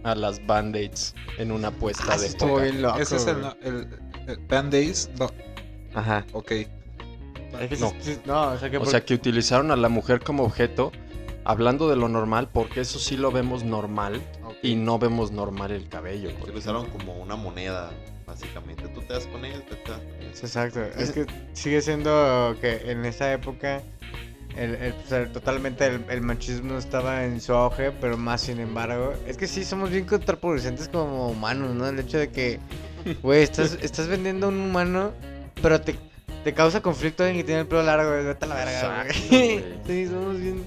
a 0.03 0.15
las 0.15 0.45
band-aids 0.45 1.15
en 1.37 1.51
una 1.53 1.69
apuesta 1.69 2.17
de 2.17 2.25
estuvo 2.27 2.55
poker? 2.55 2.71
bien 2.71 2.81
loco. 2.81 2.99
Ese 2.99 3.15
es 3.15 3.27
el, 3.27 3.37
el, 3.61 3.87
el 4.27 4.37
Band-Aids. 4.47 5.11
No, 5.17 5.29
Ajá. 5.93 6.25
ok. 6.33 6.51
No. 7.79 7.93
no, 8.25 8.51
o 8.53 8.57
sea 8.57 8.69
que. 8.69 8.77
O 8.77 8.81
por- 8.81 8.89
sea, 8.89 9.03
que 9.05 9.13
utilizaron 9.13 9.71
a 9.71 9.75
la 9.75 9.89
mujer 9.89 10.21
como 10.21 10.43
objeto, 10.43 10.91
hablando 11.45 11.89
de 11.89 11.95
lo 11.95 12.07
normal, 12.09 12.49
porque 12.51 12.81
eso 12.81 12.99
sí 12.99 13.17
lo 13.17 13.31
vemos 13.31 13.63
normal 13.63 14.21
y 14.61 14.75
no 14.75 14.99
vemos 14.99 15.31
normal 15.31 15.71
el 15.71 15.87
cabello. 15.89 16.29
Lo 16.47 16.57
usaron 16.57 16.87
como 16.89 17.15
una 17.17 17.35
moneda, 17.35 17.91
básicamente. 18.25 18.87
Tú 18.89 19.01
te 19.01 19.13
das 19.13 19.25
con 19.27 19.45
él, 19.45 19.63
te 19.63 19.75
das 19.89 19.99
con 19.99 20.09
él. 20.21 20.29
Sí, 20.33 20.45
Exacto. 20.45 20.81
Es 20.97 21.11
que 21.11 21.25
sigue 21.53 21.81
siendo 21.81 22.55
que 22.61 22.91
en 22.91 23.05
esa 23.05 23.31
época 23.33 23.81
el, 24.55 24.75
el- 24.75 24.93
o 24.93 25.07
sea, 25.07 25.31
totalmente 25.31 25.85
el, 25.87 26.05
el 26.09 26.21
machismo 26.21 26.77
estaba 26.77 27.23
en 27.23 27.39
su 27.41 27.53
auge, 27.53 27.91
pero 27.91 28.17
más 28.17 28.41
sin 28.41 28.59
embargo, 28.59 29.13
es 29.27 29.37
que 29.37 29.47
sí 29.47 29.63
somos 29.63 29.89
bien 29.89 30.05
contraproducentes 30.05 30.87
como 30.89 31.29
humanos, 31.29 31.73
¿no? 31.75 31.87
El 31.87 31.99
hecho 31.99 32.17
de 32.19 32.29
que, 32.29 32.59
güey, 33.23 33.43
estás, 33.43 33.77
estás 33.81 34.07
vendiendo 34.07 34.47
a 34.47 34.49
un 34.49 34.59
humano, 34.59 35.11
pero 35.61 35.79
te, 35.81 35.95
te 36.43 36.53
causa 36.53 36.81
conflicto 36.81 37.23
alguien 37.23 37.41
que 37.41 37.43
tiene 37.45 37.61
el 37.61 37.67
pelo 37.67 37.83
largo, 37.83 38.11
güey, 38.11 38.25
vete 38.25 38.45
a 38.45 38.47
la 38.47 38.55
verga, 38.55 38.71
Exacto, 38.73 39.13
güey. 39.29 39.59
güey. 39.59 39.65
Sí, 39.87 40.07
somos 40.07 40.39
bien... 40.39 40.63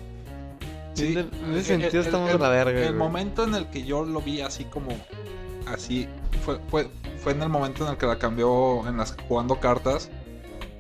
Sí, 0.95 1.15
en 1.15 1.55
ese 1.57 1.75
el- 1.75 1.81
sentido 1.81 2.01
el- 2.03 2.07
estamos 2.07 2.31
el- 2.31 2.37
a 2.37 2.39
la 2.39 2.49
verga, 2.51 2.79
El 2.81 2.87
güey. 2.89 2.99
momento 2.99 3.45
en 3.45 3.55
el 3.55 3.67
que 3.71 3.83
yo 3.85 4.05
lo 4.05 4.21
vi 4.21 4.41
así 4.43 4.65
como 4.65 4.91
así 5.67 6.07
fue, 6.45 6.59
fue, 6.69 6.91
fue 7.23 7.33
en 7.33 7.43
el 7.43 7.49
momento 7.49 7.85
en 7.87 7.93
el 7.93 7.97
que 7.97 8.05
la 8.07 8.19
cambió 8.19 8.87
en 8.87 8.99
las 8.99 9.17
jugando 9.29 9.59
cartas 9.61 10.11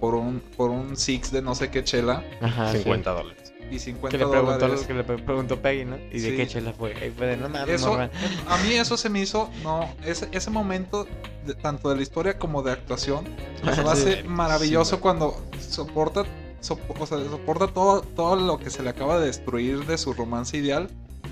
por 0.01 0.15
un 0.15 0.41
por 0.57 0.71
un 0.71 0.97
six 0.97 1.31
de 1.33 1.41
no 1.41 1.55
sé 1.55 1.71
qué 1.71 1.83
chela 1.85 2.23
Ajá, 2.43 2.73
sí. 2.73 2.79
50 2.79 3.11
dólares. 3.13 3.42
Y 3.73 3.79
50 3.79 4.17
Que 4.19 4.25
le 4.25 4.31
preguntó, 4.31 4.59
dólares. 4.59 4.87
que 4.87 4.95
le 4.95 5.05
pre- 5.05 5.19
preguntó 5.19 5.61
Peggy, 5.61 5.85
¿no? 5.85 5.97
¿Y 5.97 6.21
de 6.21 6.31
Sí. 6.31 6.37
qué 6.37 6.47
chela 6.47 6.73
fue? 6.73 6.95
Ahí 6.95 7.11
fue 7.17 7.27
de, 7.27 7.37
no 7.37 7.49
mames, 7.49 7.69
Eso, 7.77 7.89
morra". 7.91 8.11
a 8.49 8.57
mí 8.59 8.73
eso 8.75 8.97
se 8.97 9.09
me 9.09 9.21
hizo, 9.21 9.51
no, 9.63 9.89
ese, 10.05 10.29
ese 10.33 10.51
momento, 10.51 11.07
de- 11.47 11.55
tanto 11.55 11.89
de 11.91 11.97
la 11.97 12.03
historia 12.03 12.39
como 12.39 12.63
de 12.63 12.73
actuación, 12.73 13.25
se 13.59 13.83
me 13.83 13.91
hace 13.91 14.23
maravilloso 14.25 14.97
Sí, 14.97 15.03
cuando 15.03 15.43
soporta, 15.61 16.25
sopo- 16.61 16.95
o 16.99 17.07
sea, 17.07 17.19
soporta 17.19 17.67
todo, 17.69 18.03
todo 18.03 18.37
lo 18.37 18.59
que 18.59 18.71
se 18.71 18.83
le 18.83 18.91
acaba 18.91 19.19
de 19.19 19.27
destruir 19.27 19.87
de 19.87 19.97
su 19.99 20.13
romance 20.13 20.57
ideal 20.57 20.89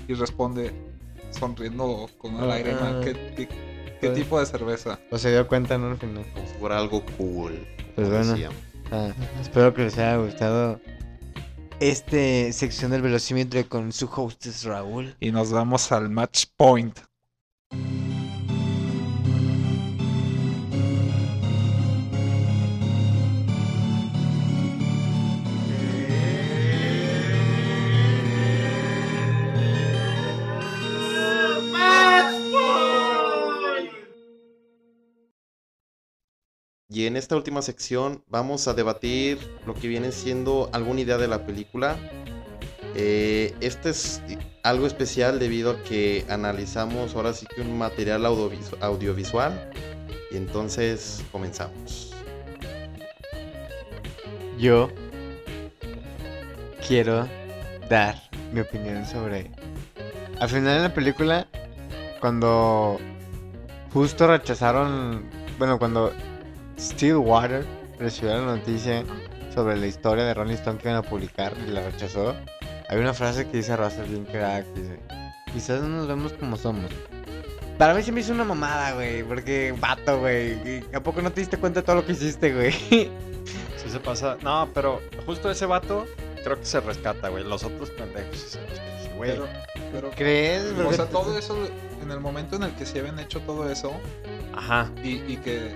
y 0.07 0.13
responde 0.13 0.73
sonriendo 1.31 2.09
con 2.17 2.35
una 2.35 2.43
Ah, 2.43 2.47
lágrima. 2.47 2.79
ah. 2.97 3.01
¿Qué, 3.03 3.13
qué- 3.35 3.47
qué 3.47 4.07
Pues- 4.07 4.13
tipo 4.15 4.39
de 4.39 4.45
cerveza? 4.45 4.99
O 5.11 5.17
se 5.17 5.31
dio 5.31 5.47
cuenta, 5.47 5.77
¿no? 5.77 5.91
Al 5.91 5.97
final. 5.97 6.25
Fuera 6.59 6.77
algo 6.77 7.03
cool. 7.17 7.65
Pues 7.95 8.09
bueno. 8.09 8.35
Ah, 8.91 9.09
espero 9.39 9.73
que 9.73 9.83
les 9.83 9.97
haya 9.97 10.17
gustado 10.17 10.81
este 11.81 12.53
sección 12.53 12.91
del 12.91 13.01
velocímetro 13.01 13.67
con 13.67 13.91
su 13.91 14.05
hostess 14.05 14.63
Raúl. 14.63 15.15
Y 15.19 15.31
nos 15.31 15.51
vamos 15.51 15.91
al 15.91 16.09
match 16.09 16.45
point. 16.55 16.97
Y 37.01 37.07
en 37.07 37.17
esta 37.17 37.35
última 37.35 37.63
sección 37.63 38.23
vamos 38.29 38.67
a 38.67 38.75
debatir 38.75 39.39
lo 39.65 39.73
que 39.73 39.87
viene 39.87 40.11
siendo 40.11 40.69
alguna 40.71 41.01
idea 41.01 41.17
de 41.17 41.27
la 41.27 41.47
película. 41.47 41.97
Eh, 42.93 43.55
este 43.59 43.89
es 43.89 44.21
algo 44.61 44.85
especial 44.85 45.39
debido 45.39 45.71
a 45.71 45.81
que 45.81 46.25
analizamos 46.29 47.15
ahora 47.15 47.33
sí 47.33 47.47
que 47.47 47.61
un 47.61 47.75
material 47.75 48.23
audiovisu- 48.23 48.77
audiovisual. 48.81 49.71
Y 50.29 50.37
entonces 50.37 51.23
comenzamos. 51.31 52.13
Yo 54.59 54.91
quiero 56.87 57.27
dar 57.89 58.29
mi 58.53 58.59
opinión 58.59 59.07
sobre. 59.07 59.49
Al 60.39 60.49
final 60.49 60.77
de 60.77 60.81
la 60.89 60.93
película, 60.93 61.47
cuando 62.19 62.99
justo 63.91 64.27
rechazaron. 64.27 65.23
Bueno, 65.57 65.79
cuando 65.79 66.13
Stillwater 66.81 67.63
recibió 67.99 68.33
la 68.33 68.55
noticia 68.57 69.03
sobre 69.53 69.77
la 69.77 69.85
historia 69.85 70.23
de 70.23 70.33
Rolling 70.33 70.55
Stone 70.55 70.79
que 70.79 70.89
iban 70.89 70.97
a 70.97 71.07
publicar 71.07 71.53
y 71.67 71.69
la 71.69 71.81
rechazó, 71.81 72.35
hay 72.89 72.97
una 72.97 73.13
frase 73.13 73.47
que 73.47 73.57
dice 73.57 73.77
Russell 73.77 74.05
bien 74.05 74.25
crack, 74.25 74.65
dice, 74.73 74.99
quizás 75.53 75.81
no 75.81 75.89
nos 75.89 76.07
vemos 76.07 76.33
como 76.33 76.57
somos. 76.57 76.89
Para 77.77 77.93
mí 77.93 78.01
se 78.01 78.11
me 78.11 78.21
hizo 78.21 78.33
una 78.33 78.43
mamada, 78.45 78.93
güey, 78.93 79.23
porque 79.23 79.75
vato, 79.79 80.19
güey. 80.19 80.83
¿A 80.93 81.01
poco 81.01 81.21
no 81.21 81.31
te 81.31 81.41
diste 81.41 81.57
cuenta 81.57 81.81
de 81.81 81.85
todo 81.85 81.97
lo 81.97 82.05
que 82.05 82.13
hiciste, 82.13 82.53
güey? 82.53 82.71
Sí 83.77 83.89
se 83.89 83.99
pasa. 83.99 84.37
No, 84.43 84.69
pero 84.75 85.01
justo 85.25 85.49
ese 85.49 85.65
vato 85.65 86.05
creo 86.43 86.59
que 86.59 86.65
se 86.65 86.79
rescata, 86.79 87.29
güey. 87.29 87.43
Los 87.43 87.63
otros 87.63 87.89
pendejos, 87.89 88.37
sí 88.37 88.49
son 88.49 88.61
los 88.69 88.79
que 88.79 88.95
dicen, 88.97 89.17
güey. 89.17 89.31
Pero, 89.31 89.47
pero, 89.91 90.11
¿Crees? 90.11 90.71
o 90.77 90.93
sea, 90.93 91.05
todo 91.07 91.35
eso, 91.35 91.57
en 92.03 92.11
el 92.11 92.19
momento 92.19 92.57
en 92.57 92.63
el 92.63 92.75
que 92.75 92.85
se 92.85 92.99
habían 92.99 93.17
hecho 93.17 93.39
todo 93.41 93.67
eso, 93.71 93.91
Ajá. 94.53 94.91
y, 95.03 95.15
y 95.31 95.37
que 95.37 95.75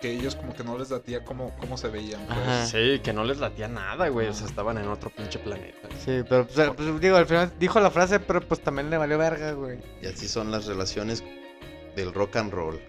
que 0.00 0.10
ellos 0.12 0.34
como 0.36 0.54
que 0.54 0.64
no 0.64 0.78
les 0.78 0.90
latía 0.90 1.22
cómo, 1.24 1.54
cómo 1.58 1.76
se 1.76 1.88
veían. 1.88 2.20
Pues. 2.26 2.70
Sí, 2.70 3.00
que 3.02 3.12
no 3.12 3.24
les 3.24 3.38
latía 3.38 3.68
nada, 3.68 4.08
güey. 4.08 4.28
O 4.28 4.32
sea, 4.32 4.46
estaban 4.46 4.78
en 4.78 4.88
otro 4.88 5.10
pinche 5.10 5.38
planeta. 5.38 5.88
Sí, 6.04 6.22
pero 6.28 6.46
pues, 6.46 6.70
pues, 6.76 7.00
digo, 7.00 7.16
al 7.16 7.26
final 7.26 7.52
dijo 7.58 7.78
la 7.80 7.90
frase, 7.90 8.18
pero 8.20 8.40
pues 8.40 8.60
también 8.60 8.88
le 8.90 8.96
valió 8.96 9.18
verga, 9.18 9.52
güey. 9.52 9.78
Y 10.02 10.06
así 10.06 10.26
son 10.28 10.50
las 10.50 10.66
relaciones 10.66 11.22
del 11.96 12.12
rock 12.14 12.36
and 12.36 12.52
roll. 12.52 12.80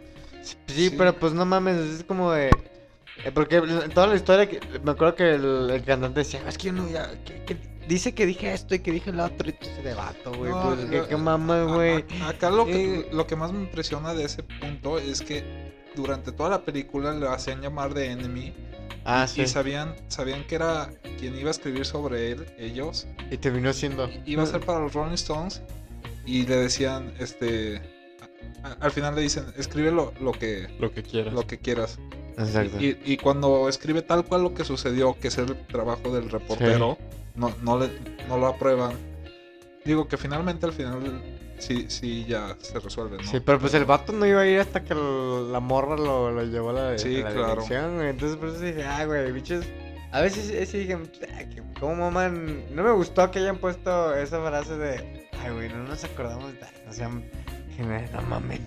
Sí, 0.41 0.55
Sí. 0.67 0.95
pero 0.97 1.13
pues 1.17 1.33
no 1.33 1.45
mames, 1.45 1.77
es 1.77 2.03
como 2.03 2.31
de... 2.31 2.47
eh, 2.47 3.31
porque 3.33 3.57
en 3.57 3.89
toda 3.91 4.07
la 4.07 4.15
historia, 4.15 4.47
que, 4.47 4.59
me 4.83 4.91
acuerdo 4.91 5.15
que 5.15 5.35
el, 5.35 5.69
el 5.69 5.83
cantante 5.83 6.21
decía, 6.21 6.41
es 6.47 6.57
que 6.57 6.67
yo 6.67 6.73
no, 6.73 6.89
ya, 6.89 7.11
que, 7.25 7.43
que 7.43 7.57
dice 7.87 8.13
que 8.15 8.25
dije 8.25 8.53
esto 8.53 8.73
y 8.73 8.79
que 8.79 8.91
dije 8.91 9.11
lo 9.11 9.25
otro 9.25 9.49
y 9.49 9.53
tú 9.53 9.65
se 9.65 9.81
debato, 9.83 10.31
güey. 10.33 10.49
No, 10.51 10.75
pues, 10.89 11.07
qué 11.07 11.17
mamas, 11.17 11.67
a- 11.69 11.73
güey. 11.73 12.05
Acá 12.25 12.49
lo 12.49 12.65
que, 12.65 12.99
Eh. 13.01 13.09
lo 13.11 13.27
que 13.27 13.35
más 13.35 13.51
me 13.51 13.59
impresiona 13.59 14.13
de 14.13 14.23
ese 14.23 14.43
punto 14.43 14.97
es 14.97 15.21
que 15.21 15.70
durante 15.95 16.31
toda 16.31 16.49
la 16.49 16.61
película 16.63 17.13
le 17.13 17.27
hacían 17.27 17.61
llamar 17.61 17.93
de 17.93 18.11
enemy 18.11 18.53
Ah, 19.03 19.25
y 19.25 19.27
sí. 19.27 19.47
sabían, 19.47 19.95
sabían 20.09 20.45
que 20.45 20.55
era 20.55 20.91
quien 21.17 21.35
iba 21.35 21.47
a 21.47 21.51
escribir 21.51 21.85
sobre 21.85 22.31
él, 22.31 22.45
ellos. 22.59 23.07
Y 23.31 23.37
terminó 23.37 23.73
siendo... 23.73 24.07
Iba 24.27 24.43
a 24.43 24.45
ser 24.45 24.61
para 24.61 24.79
los 24.79 24.93
Rolling 24.93 25.13
Stones 25.15 25.61
y 26.25 26.45
le 26.45 26.55
decían, 26.57 27.11
este, 27.17 27.81
a- 28.63 28.73
al 28.79 28.91
final 28.91 29.15
le 29.15 29.21
dicen, 29.21 29.45
escribe 29.57 29.91
lo, 29.91 30.13
lo 30.21 30.33
que, 30.33 30.67
Lo 30.79 30.91
que 30.93 31.01
quieras. 31.01 31.33
lo 31.33 31.47
que 31.47 31.57
quieras. 31.57 31.97
Exacto. 32.37 32.79
Y, 32.79 32.95
y 33.03 33.17
cuando 33.17 33.67
escribe 33.69 34.03
tal 34.03 34.23
cual 34.23 34.43
lo 34.43 34.53
que 34.53 34.63
sucedió, 34.63 35.17
que 35.19 35.29
es 35.29 35.37
el 35.39 35.55
trabajo 35.65 36.13
del 36.13 36.29
reportero, 36.29 36.97
no, 37.35 37.53
no, 37.63 37.79
le, 37.79 37.89
no 38.27 38.37
lo 38.37 38.45
aprueban. 38.47 38.93
Digo 39.83 40.07
que 40.07 40.17
finalmente 40.17 40.67
al 40.67 40.73
final 40.73 41.30
sí, 41.61 41.85
sí 41.89 42.25
ya 42.27 42.55
se 42.59 42.79
resuelve, 42.79 43.17
¿no? 43.17 43.23
Sí, 43.23 43.39
pero 43.39 43.59
pues 43.59 43.73
el 43.73 43.85
vato 43.85 44.11
no 44.11 44.25
iba 44.25 44.41
a 44.41 44.47
ir 44.47 44.59
hasta 44.59 44.83
que 44.83 44.93
el- 44.93 45.51
la 45.51 45.59
morra 45.59 45.95
lo, 45.95 46.31
lo 46.31 46.43
llevó 46.43 46.71
a 46.71 46.73
la, 46.73 46.97
Sí, 46.97 47.21
a 47.21 47.25
la 47.25 47.31
claro. 47.31 47.49
dirección, 47.51 47.95
güey. 47.95 48.09
Entonces 48.09 48.37
por 48.37 48.49
eso 48.49 48.59
dije, 48.59 48.83
ah, 48.83 49.05
güey, 49.05 49.31
bichos. 49.31 49.65
A 50.11 50.19
veces 50.21 50.67
sí- 50.69 50.77
dije, 50.79 50.97
ah, 51.33 51.43
que 51.49 51.63
¿cómo 51.79 51.95
maman? 51.95 52.63
No 52.75 52.83
me 52.83 52.91
gustó 52.91 53.31
que 53.31 53.39
hayan 53.39 53.57
puesto 53.57 54.13
esa 54.15 54.41
frase 54.45 54.75
de, 54.77 55.29
ay, 55.41 55.51
güey, 55.53 55.69
no 55.69 55.83
nos 55.83 56.03
acordamos 56.03 56.51
de 56.53 56.59
no 56.85 56.91
sean, 56.93 57.23
no 58.13 58.21
mamen. 58.23 58.59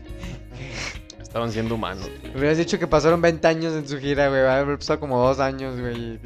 Estaban 1.20 1.50
siendo 1.50 1.74
humanos. 1.74 2.08
Hubieras 2.34 2.58
dicho 2.58 2.78
que 2.78 2.86
pasaron 2.86 3.20
20 3.20 3.46
años 3.48 3.74
en 3.74 3.88
su 3.88 3.98
gira, 3.98 4.28
güey. 4.28 4.42
Va 4.42 4.54
a 4.54 4.58
haber 4.60 4.78
pasado 4.78 5.00
como 5.00 5.18
dos 5.18 5.40
años, 5.40 5.78
güey. 5.80 6.18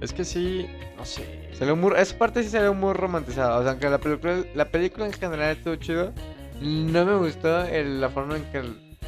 Es 0.00 0.12
que 0.12 0.24
sí, 0.24 0.66
no 0.96 1.04
sé. 1.04 1.39
Salió 1.60 1.76
muy, 1.76 1.92
esa 1.96 2.18
parte 2.18 2.42
sí 2.42 2.48
salió 2.48 2.74
muy 2.74 2.92
romantizada. 2.94 3.58
O 3.58 3.62
sea, 3.62 3.70
aunque 3.72 3.88
la 3.88 3.98
película, 3.98 4.42
la 4.56 4.64
película 4.64 5.06
en 5.06 5.12
general 5.12 5.56
estuvo 5.56 5.76
chido, 5.76 6.12
no 6.60 7.04
me 7.04 7.16
gustó 7.16 7.64
el- 7.66 8.00
la 8.00 8.08
forma 8.08 8.36
en 8.36 8.44
que 8.50 8.62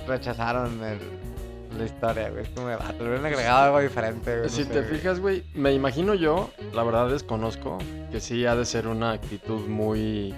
rechazaron 0.06 0.80
el- 0.84 1.78
la 1.78 1.84
historia, 1.86 2.28
güey. 2.30 2.42
Es 2.42 2.50
como 2.50 2.68
ah, 2.68 2.92
te 2.96 3.02
hubieran 3.02 3.24
agregado 3.24 3.64
algo 3.64 3.80
diferente, 3.80 4.30
güey. 4.32 4.42
no 4.42 4.48
Si 4.50 4.64
sé, 4.64 4.70
te 4.70 4.80
güey. 4.82 4.94
fijas, 4.98 5.18
güey, 5.20 5.42
me 5.54 5.72
imagino 5.72 6.12
yo, 6.14 6.50
la 6.74 6.84
verdad 6.84 7.08
desconozco, 7.08 7.78
que 8.12 8.20
sí 8.20 8.44
ha 8.44 8.54
de 8.54 8.66
ser 8.66 8.86
una 8.86 9.12
actitud 9.12 9.66
muy 9.66 10.34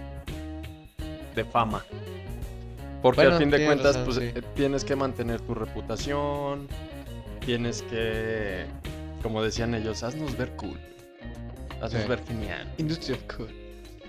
de 1.34 1.44
fama. 1.44 1.84
Porque 3.02 3.22
Bueno, 3.22 3.32
al 3.32 3.38
fin 3.38 3.50
de 3.50 3.66
cuentas, 3.66 3.96
razón, 3.96 4.04
pues 4.04 4.16
sí. 4.16 4.22
eh, 4.34 4.42
tienes 4.54 4.84
que 4.84 4.94
mantener 4.96 5.40
tu 5.40 5.54
reputación, 5.54 6.68
tienes 7.44 7.82
que, 7.82 8.64
como 9.22 9.42
decían 9.42 9.74
ellos, 9.74 10.02
haznos 10.04 10.38
ver 10.38 10.52
cool, 10.52 10.78
haznos 11.82 12.02
Sí. 12.02 12.08
ver 12.08 12.24
genial. 12.26 12.72
Industry 12.78 13.14
of 13.14 13.20
Cool. 13.36 13.48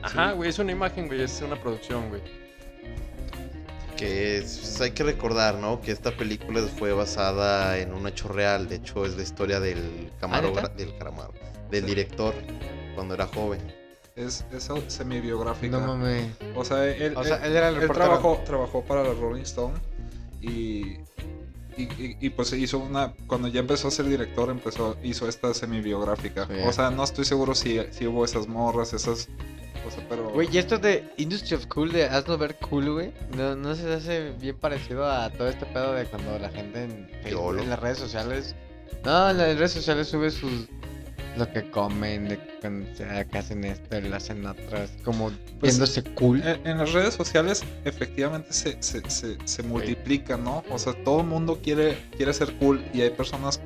Ajá, 0.01 0.31
güey, 0.33 0.49
es 0.49 0.59
una 0.59 0.71
imagen, 0.71 1.07
güey, 1.07 1.21
es 1.23 1.41
una 1.41 1.59
producción, 1.59 2.09
güey. 2.09 2.21
Que 3.97 4.37
es- 4.37 4.79
hay 4.81 4.91
que 4.91 5.03
recordar, 5.03 5.55
¿no? 5.55 5.79
Que 5.81 5.91
esta 5.91 6.11
película 6.11 6.61
fue 6.63 6.91
basada 6.91 7.77
en 7.77 7.93
un 7.93 8.05
hecho 8.07 8.27
real. 8.27 8.67
De 8.67 8.75
hecho, 8.75 9.05
es 9.05 9.15
la 9.15 9.23
historia 9.23 9.59
del 9.61 10.11
camarógrafo, 10.19 10.67
¿neta? 10.67 10.77
del 10.83 10.97
camarón, 10.97 11.35
del 11.71 11.83
Sí. 11.83 11.89
director 11.89 12.33
cuando 12.93 13.13
era 13.13 13.25
joven. 13.27 13.61
Es, 14.17 14.45
es 14.53 14.69
semi-biográfica. 14.87 15.77
No 15.79 15.87
mames. 15.87 16.27
o 16.55 16.63
sea, 16.65 16.85
él, 16.85 17.13
O 17.17 17.23
sea, 17.23 17.37
él- 17.37 17.51
él 17.51 17.55
era 17.57 17.69
el 17.69 17.75
él 17.81 17.89
trabajó, 17.89 18.41
trabajó 18.45 18.83
para 18.83 19.03
la 19.03 19.13
Rolling 19.13 19.41
Stone 19.43 19.73
y, 20.41 20.97
y, 21.77 21.83
y- 21.83 22.17
y, 22.19 22.29
pues 22.29 22.51
hizo 22.53 22.79
una. 22.79 23.13
Cuando 23.27 23.47
ya 23.47 23.59
empezó 23.59 23.87
a 23.87 23.91
ser 23.91 24.05
director, 24.07 24.49
empezó, 24.49 24.97
hizo 25.03 25.27
esta 25.27 25.53
semi-biográfica. 25.53 26.47
Sí. 26.47 26.53
O 26.67 26.71
sea, 26.71 26.89
no 26.91 27.03
estoy 27.03 27.25
seguro 27.25 27.53
si, 27.55 27.79
si 27.91 28.07
hubo 28.07 28.23
esas 28.25 28.47
morras, 28.47 28.93
esas. 28.93 29.27
O 29.87 29.91
sea, 29.91 30.05
pero. 30.09 30.29
Güey, 30.31 30.49
y 30.51 30.57
esto 30.57 30.77
de 30.79 31.07
Industry 31.17 31.55
of 31.55 31.67
Cool, 31.67 31.91
de 31.91 32.05
haznos 32.05 32.39
ver 32.39 32.55
cool, 32.55 32.91
güey. 32.93 33.13
No, 33.35 33.55
no 33.55 33.75
se 33.75 33.93
hace 33.93 34.31
bien 34.39 34.57
parecido 34.57 35.05
a 35.09 35.29
todo 35.29 35.47
este 35.47 35.65
pedo 35.67 35.93
de 35.93 36.05
cuando 36.05 36.39
la 36.39 36.49
gente 36.49 36.83
en, 36.85 37.07
Facebook, 37.23 37.29
Yolo. 37.31 37.61
en 37.63 37.69
las 37.69 37.79
redes 37.79 37.97
sociales. 37.99 38.55
No, 39.03 39.29
en 39.29 39.37
las 39.37 39.55
redes 39.57 39.71
sociales 39.73 40.07
sube 40.07 40.31
sus. 40.31 40.67
Lo 41.37 41.51
que 41.51 41.69
comen, 41.69 42.29
de 42.29 42.37
que, 42.37 42.59
cuando 42.61 42.87
se- 42.95 43.27
que 43.29 43.37
hacen 43.37 43.63
esto, 43.65 43.97
y 43.97 44.01
lo 44.01 44.15
hacen 44.15 44.45
otras. 44.45 44.91
Como 45.03 45.31
Pues, 45.59 45.73
viéndose 45.77 46.03
cool. 46.15 46.41
En, 46.41 46.65
en 46.65 46.77
las 46.77 46.93
redes 46.93 47.13
sociales 47.13 47.63
efectivamente 47.83 48.53
se, 48.53 48.77
se, 48.81 49.01
se, 49.09 49.37
se 49.43 49.63
multiplica, 49.63 50.37
¿no? 50.37 50.63
O 50.71 50.79
sea, 50.79 50.93
todo 51.03 51.21
el 51.21 51.27
mundo 51.27 51.59
quiere, 51.61 51.97
quiere 52.15 52.33
ser 52.33 52.53
cool 52.57 52.83
y 52.93 53.01
hay 53.01 53.09
personas 53.09 53.59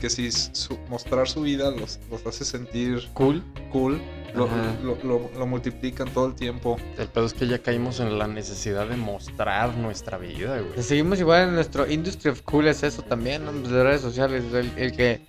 que 0.00 0.10
si 0.10 0.30
su- 0.30 0.78
mostrar 0.88 1.28
su 1.28 1.40
vida 1.42 1.70
los, 1.70 1.98
los 2.10 2.26
hace 2.26 2.44
sentir 2.44 3.08
cool. 3.14 3.42
cool, 3.72 4.00
lo, 4.34 4.48
lo, 4.82 4.96
lo- 5.04 5.30
lo 5.38 5.46
multiplican 5.46 6.08
todo 6.12 6.26
el 6.26 6.34
tiempo. 6.34 6.76
El 6.98 7.06
pedo 7.08 7.24
es 7.26 7.32
que 7.34 7.46
ya 7.46 7.58
caímos 7.60 8.00
en 8.00 8.18
la 8.18 8.26
necesidad 8.26 8.86
de 8.88 8.96
mostrar 8.96 9.74
nuestra 9.76 10.18
vida, 10.18 10.60
güey. 10.60 10.82
Seguimos 10.82 11.20
igual 11.20 11.48
en 11.48 11.54
nuestro 11.54 11.90
Industry 11.90 12.30
of 12.30 12.42
Cool, 12.42 12.66
es 12.68 12.82
eso 12.82 13.02
también, 13.02 13.44
¿no? 13.44 13.52
Pues, 13.52 13.70
de 13.70 13.82
redes 13.82 14.00
sociales. 14.02 14.44
El, 14.52 14.70
el 14.76 14.92
que 14.96 15.20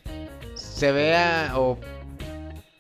se 0.56 0.92
vea 0.92 1.52
o 1.56 1.78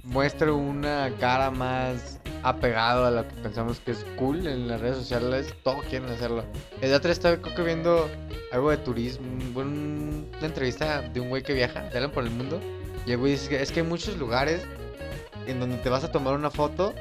muestre 0.03 0.51
una 0.51 1.11
cara 1.19 1.51
más 1.51 2.19
apegado 2.43 3.05
a 3.05 3.11
lo 3.11 3.27
que 3.27 3.33
pensamos 3.35 3.79
que 3.79 3.91
es 3.91 4.05
cool 4.17 4.45
en 4.45 4.67
las 4.67 4.79
redes 4.79 4.97
sociales, 4.97 5.53
todos 5.63 5.83
quieren 5.85 6.09
hacerlo. 6.09 6.43
El 6.81 6.93
otro 6.93 7.11
estaba 7.11 7.37
creo 7.37 7.65
viendo 7.65 8.07
algo 8.51 8.69
de 8.69 8.77
turismo, 8.77 9.25
un- 9.27 9.57
un- 9.57 10.31
una 10.37 10.45
entrevista 10.45 11.01
de 11.01 11.19
un 11.19 11.29
güey 11.29 11.41
que 11.41 11.53
viaja, 11.53 11.89
te 11.89 12.07
por 12.09 12.23
el 12.23 12.29
mundo, 12.29 12.61
y 13.05 13.11
el 13.11 13.17
güey 13.17 13.31
dice 13.33 13.49
que 13.49 13.61
es 13.61 13.71
que 13.71 13.79
hay 13.81 13.85
muchos 13.87 14.17
lugares 14.17 14.61
en 15.47 15.59
donde 15.59 15.77
te 15.77 15.89
vas 15.89 16.03
a 16.03 16.11
tomar 16.11 16.35
una 16.35 16.51
foto, 16.51 16.93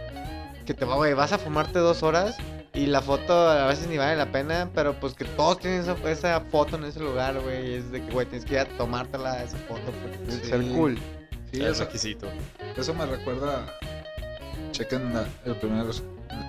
que 0.64 0.72
te 0.72 0.86
va, 0.86 0.96
vas 1.14 1.32
a 1.32 1.38
fumarte 1.38 1.78
dos 1.78 2.02
horas 2.02 2.36
y 2.74 2.86
la 2.86 3.00
foto 3.00 3.32
a 3.48 3.66
veces 3.66 3.86
ni 3.86 3.96
vale 3.98 4.16
la 4.16 4.32
pena, 4.32 4.68
pero 4.74 4.98
pues 4.98 5.14
que 5.14 5.24
todos 5.24 5.58
tienen 5.60 5.80
esa, 5.80 5.96
esa 6.10 6.40
foto 6.40 6.76
en 6.76 6.84
ese 6.84 7.00
lugar, 7.00 7.40
güey. 7.40 7.74
Es 7.74 7.90
de 7.92 8.04
que, 8.04 8.10
güey, 8.12 8.26
tienes 8.26 8.44
que 8.44 8.54
ir 8.54 8.60
a 8.60 8.64
tomártela 8.66 9.42
esa 9.42 9.56
foto 9.58 9.92
ser 10.42 10.62
Sí. 10.62 10.72
cool. 10.74 10.98
Sí, 11.52 11.60
es 11.62 11.68
eso, 11.72 11.84
requisito. 11.84 12.26
eso 12.76 12.94
me 12.94 13.06
recuerda. 13.06 13.64
Chequen 14.72 15.14
la, 15.14 15.24
el 15.44 15.54
primer, 15.56 15.86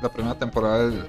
la 0.02 0.10
primera 0.12 0.36
temporada 0.38 0.80
del, 0.90 1.06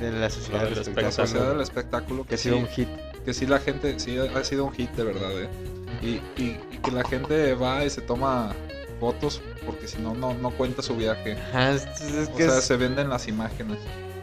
De 0.00 0.10
la 0.12 0.28
sociedad 0.30 0.64
del 0.64 0.72
espectáculo. 0.72 1.12
Sociedad 1.12 1.48
del 1.50 1.60
Espectáculo. 1.60 2.22
Que 2.24 2.28
Que 2.30 2.34
ha 2.34 2.38
sido 2.38 2.56
sí, 2.56 2.62
un 2.62 2.68
hit. 2.68 2.88
que 3.24 3.34
sí 3.34 3.46
la 3.46 3.60
gente, 3.60 4.00
sí 4.00 4.18
ha 4.18 4.44
sido 4.44 4.64
un 4.64 4.72
hit 4.72 4.90
de 4.92 5.04
verdad, 5.04 5.30
¿eh? 5.42 5.48
Y, 6.02 6.06
y- 6.42 6.60
y 6.72 6.78
que 6.78 6.90
la 6.90 7.04
gente 7.04 7.54
va 7.54 7.84
y 7.84 7.90
se 7.90 8.00
toma 8.02 8.52
fotos 9.00 9.40
porque 9.64 9.86
si 9.88 9.98
no, 9.98 10.14
no, 10.14 10.34
no 10.34 10.50
cuenta 10.50 10.82
su 10.82 10.96
viaje. 10.96 11.32
Ajá, 11.34 11.72
es, 11.72 11.86
es 12.00 12.28
O 12.28 12.36
que 12.36 12.44
sea, 12.44 12.58
es- 12.58 12.64
se 12.64 12.76
venden 12.76 13.08
las 13.08 13.28
imágenes. 13.28 13.78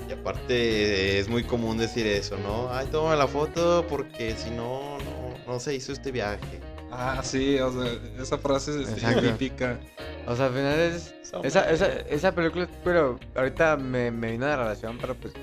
Y 0.09 0.13
aparte 0.13 1.19
es 1.19 1.29
muy 1.29 1.43
común 1.43 1.77
decir 1.77 2.05
eso, 2.05 2.37
¿no? 2.37 2.69
Ay, 2.73 2.87
toma 2.91 3.15
la 3.15 3.27
foto 3.27 3.85
porque 3.87 4.35
si 4.35 4.49
no, 4.51 4.97
no, 4.99 5.51
no 5.53 5.59
se 5.59 5.73
hizo 5.75 5.91
este 5.93 6.11
viaje. 6.11 6.59
Ah, 6.91 7.21
sí, 7.23 7.57
o 7.59 7.71
sea, 7.71 7.91
esa 8.21 8.37
frase 8.37 8.81
es 8.83 8.95
típica. 9.21 9.79
O 10.27 10.35
sea, 10.35 10.45
al 10.47 10.53
final 10.53 10.79
es. 10.79 11.13
Esa, 11.43 11.69
esa, 11.71 11.87
esa 11.87 12.31
película, 12.35 12.67
pero 12.83 13.19
ahorita 13.35 13.75
me, 13.77 14.11
me 14.11 14.31
vino 14.33 14.45
de 14.45 14.55
relación, 14.55 14.97
pero 15.01 15.15
pues. 15.15 15.33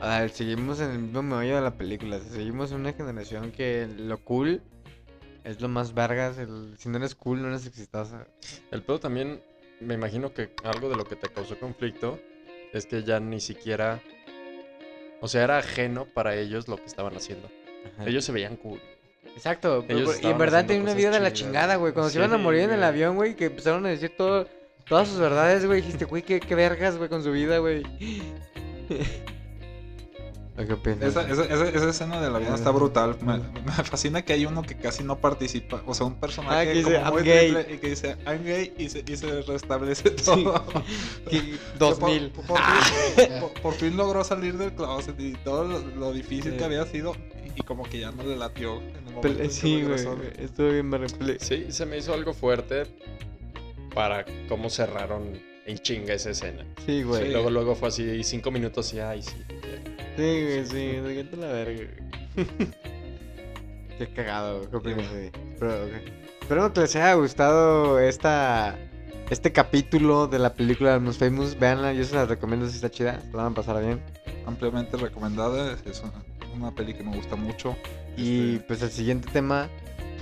a 0.00 0.20
ver, 0.20 0.30
seguimos 0.30 0.78
en 0.80 0.90
el 0.90 0.98
mismo 0.98 1.22
meollo 1.22 1.56
de 1.56 1.62
la 1.62 1.70
película. 1.74 2.18
Seguimos 2.30 2.70
en 2.72 2.80
una 2.80 2.92
generación 2.92 3.50
que 3.52 3.88
lo 3.96 4.18
cool 4.18 4.60
es 5.48 5.60
lo 5.60 5.68
más 5.68 5.94
vergas. 5.94 6.38
El, 6.38 6.74
si 6.78 6.88
no 6.88 6.98
eres 6.98 7.14
cool, 7.14 7.40
no 7.40 7.48
eres 7.48 7.66
exitosa. 7.66 8.26
El 8.70 8.82
pedo 8.82 9.00
también, 9.00 9.42
me 9.80 9.94
imagino 9.94 10.32
que 10.32 10.50
algo 10.62 10.90
de 10.90 10.96
lo 10.96 11.04
que 11.04 11.16
te 11.16 11.28
causó 11.28 11.58
conflicto 11.58 12.20
es 12.72 12.86
que 12.86 13.02
ya 13.02 13.18
ni 13.18 13.40
siquiera. 13.40 14.02
O 15.20 15.28
sea, 15.28 15.44
era 15.44 15.58
ajeno 15.58 16.04
para 16.04 16.36
ellos 16.36 16.68
lo 16.68 16.76
que 16.76 16.84
estaban 16.84 17.16
haciendo. 17.16 17.48
Ajá. 17.94 18.06
Ellos 18.06 18.24
se 18.24 18.32
veían 18.32 18.56
cool. 18.56 18.80
Exacto, 19.34 19.84
Ellos 19.88 20.20
y 20.22 20.26
en 20.26 20.38
verdad 20.38 20.66
tenían 20.66 20.82
una 20.82 20.94
vida 20.94 21.10
de 21.10 21.20
la 21.20 21.32
chingada, 21.32 21.76
güey. 21.76 21.92
Cuando 21.92 22.10
se 22.10 22.18
iban 22.18 22.32
a 22.32 22.38
morir 22.38 22.62
en 22.62 22.72
el 22.72 22.82
avión, 22.82 23.16
güey, 23.16 23.34
que 23.34 23.46
empezaron 23.46 23.86
a 23.86 23.88
decir 23.88 24.12
todo, 24.16 24.46
todas 24.88 25.08
sus 25.08 25.18
verdades, 25.18 25.64
güey. 25.64 25.80
Dijiste, 25.80 26.04
güey, 26.04 26.22
qué, 26.22 26.40
qué 26.40 26.54
vergas, 26.54 26.96
güey, 26.96 27.08
con 27.08 27.22
su 27.22 27.32
vida, 27.32 27.58
güey. 27.58 27.82
¿O 30.60 30.66
¿Qué 30.66 30.72
opinas? 30.72 31.02
Esa, 31.02 31.22
esa, 31.30 31.44
esa, 31.44 31.68
esa 31.68 31.88
escena 31.90 32.20
del 32.20 32.34
avión 32.34 32.52
está 32.54 32.70
brutal. 32.70 33.16
Me, 33.22 33.38
me 33.38 33.72
fascina 33.84 34.22
que 34.22 34.32
hay 34.32 34.44
uno 34.46 34.62
que 34.62 34.76
casi 34.76 35.04
no 35.04 35.18
participa. 35.18 35.82
O 35.86 35.94
sea, 35.94 36.06
un 36.06 36.14
Ah, 36.14 36.20
personaje 36.20 36.64
que 36.66 36.74
dice, 36.74 36.94
como 36.98 37.10
muy 37.12 37.22
"I'm 37.22 37.24
gay". 37.54 37.74
y 37.74 37.78
que 37.78 37.90
dice 37.90 38.16
I'm 38.26 38.44
gay 38.44 38.74
y 38.76 38.88
se, 38.88 39.04
y 39.06 39.16
se 39.16 39.42
restablece 39.42 40.10
todo. 40.10 40.64
Por- 40.64 40.82
2000. 41.78 42.30
Por, 42.30 42.46
por 42.46 42.58
fin, 42.58 43.28
por- 43.40 43.52
por 43.62 43.74
fin 43.74 43.96
logró 43.96 44.24
salir 44.24 44.56
del 44.58 44.72
closet 44.72 45.18
y 45.20 45.34
todo 45.44 45.64
lo, 45.64 45.78
lo 45.78 46.12
difícil 46.12 46.52
Sí. 46.52 46.58
que 46.58 46.64
había 46.64 46.84
sido. 46.86 47.14
Y 47.54 47.62
como 47.62 47.84
que 47.84 48.00
ya 48.00 48.10
no 48.12 48.22
le 48.24 48.36
latió. 48.36 48.80
En 48.80 48.96
el 49.08 49.14
momento 49.14 49.50
Sí, 49.50 49.82
güey. 49.82 49.96
regresó. 49.96 50.16
Estuvo 50.38 50.70
bien 50.70 51.38
Sí, 51.40 51.66
se 51.70 51.86
me 51.86 51.98
hizo 51.98 52.14
algo 52.14 52.32
fuerte 52.32 52.84
para 53.94 54.24
cómo 54.48 54.70
cerraron 54.70 55.38
en 55.68 55.78
chinga 55.78 56.14
esa 56.14 56.30
escena. 56.30 56.64
Sí, 56.86 57.02
güey. 57.02 57.26
Sí. 57.26 57.32
Luego, 57.32 57.50
luego 57.50 57.74
fue 57.74 57.88
así, 57.88 58.24
cinco 58.24 58.50
minutos 58.50 58.92
y 58.94 59.00
ay, 59.00 59.22
sí. 59.22 59.34
ya. 59.48 60.06
Sí, 60.16 60.44
güey, 60.44 60.66
sí. 60.66 60.86
Déjate 60.96 61.36
la 61.36 61.46
verga. 61.48 61.84
Qué 63.98 64.08
cagado, 64.14 64.58
güey. 64.58 64.70
¿Qué 64.70 64.76
opinas, 64.76 65.10
güey? 65.10 65.30
Pero, 65.58 65.84
ok. 65.84 65.92
Espero 66.40 66.72
que 66.72 66.80
les 66.80 66.96
haya 66.96 67.12
gustado 67.14 68.00
esta, 68.00 68.78
este 69.28 69.52
capítulo 69.52 70.26
de 70.26 70.38
la 70.38 70.54
película 70.54 70.92
de 70.92 71.00
Most 71.00 71.20
Famous. 71.20 71.58
Veanla, 71.58 71.92
yo 71.92 72.04
se 72.04 72.14
la 72.14 72.24
recomiendo 72.24 72.66
si 72.66 72.76
está 72.76 72.90
chida. 72.90 73.20
Se 73.20 73.36
la 73.36 73.42
van 73.42 73.52
a 73.52 73.54
pasar 73.54 73.84
bien. 73.84 74.00
Ampliamente 74.46 74.96
recomendada. 74.96 75.76
Es 75.84 76.00
una, 76.02 76.24
una 76.54 76.74
peli 76.74 76.94
que 76.94 77.02
me 77.02 77.14
gusta 77.14 77.36
mucho. 77.36 77.76
Y 78.16 78.54
Este, 78.54 78.66
pues 78.66 78.82
el 78.82 78.90
siguiente 78.90 79.28
tema, 79.30 79.68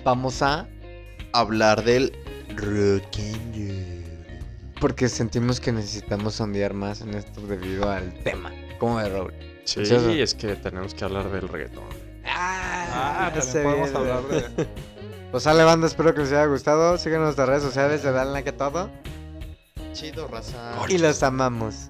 vamos 0.03 0.42
a. 0.42 0.66
Hablar 1.32 1.84
del 1.84 2.12
rock 2.57 3.18
and 3.18 3.55
roll. 3.55 3.95
Porque 4.81 5.09
sentimos 5.09 5.61
que 5.61 5.72
necesitamos 5.72 6.41
ondear 6.41 6.74
más 6.74 7.01
en 7.01 7.14
esto 7.14 7.41
debido 7.43 7.91
al 7.91 8.12
tema. 8.22 8.53
¿Cómo 8.79 8.99
de 9.01 9.09
Raúl? 9.09 9.33
Sí, 9.64 9.81
es 9.83 10.35
que 10.35 10.55
tenemos 10.57 10.95
que 10.95 11.05
hablar 11.05 11.31
del 11.31 11.49
reggaetón. 11.49 11.85
Ah, 12.24 13.31
también 13.33 13.43
se 13.43 13.62
podemos 13.62 13.91
viene. 13.91 14.11
hablar 14.12 14.22
de. 14.29 14.66
Pues 15.31 15.43
sale 15.43 15.64
banda, 15.64 15.89
espero 15.89 16.14
que 16.14 16.20
les 16.20 16.31
haya 16.31 16.47
gustado. 16.47 16.97
Síganos 16.99 17.16
en 17.16 17.24
nuestras 17.24 17.49
redes 17.49 17.62
sociales, 17.64 18.03
de 18.03 18.12
dan 18.12 18.33
like 18.33 18.49
a 18.51 18.57
todo. 18.57 18.89
Chido, 19.93 20.29
raza. 20.29 20.77
Y 20.89 20.99
los 20.99 21.22
amamos. 21.22 21.89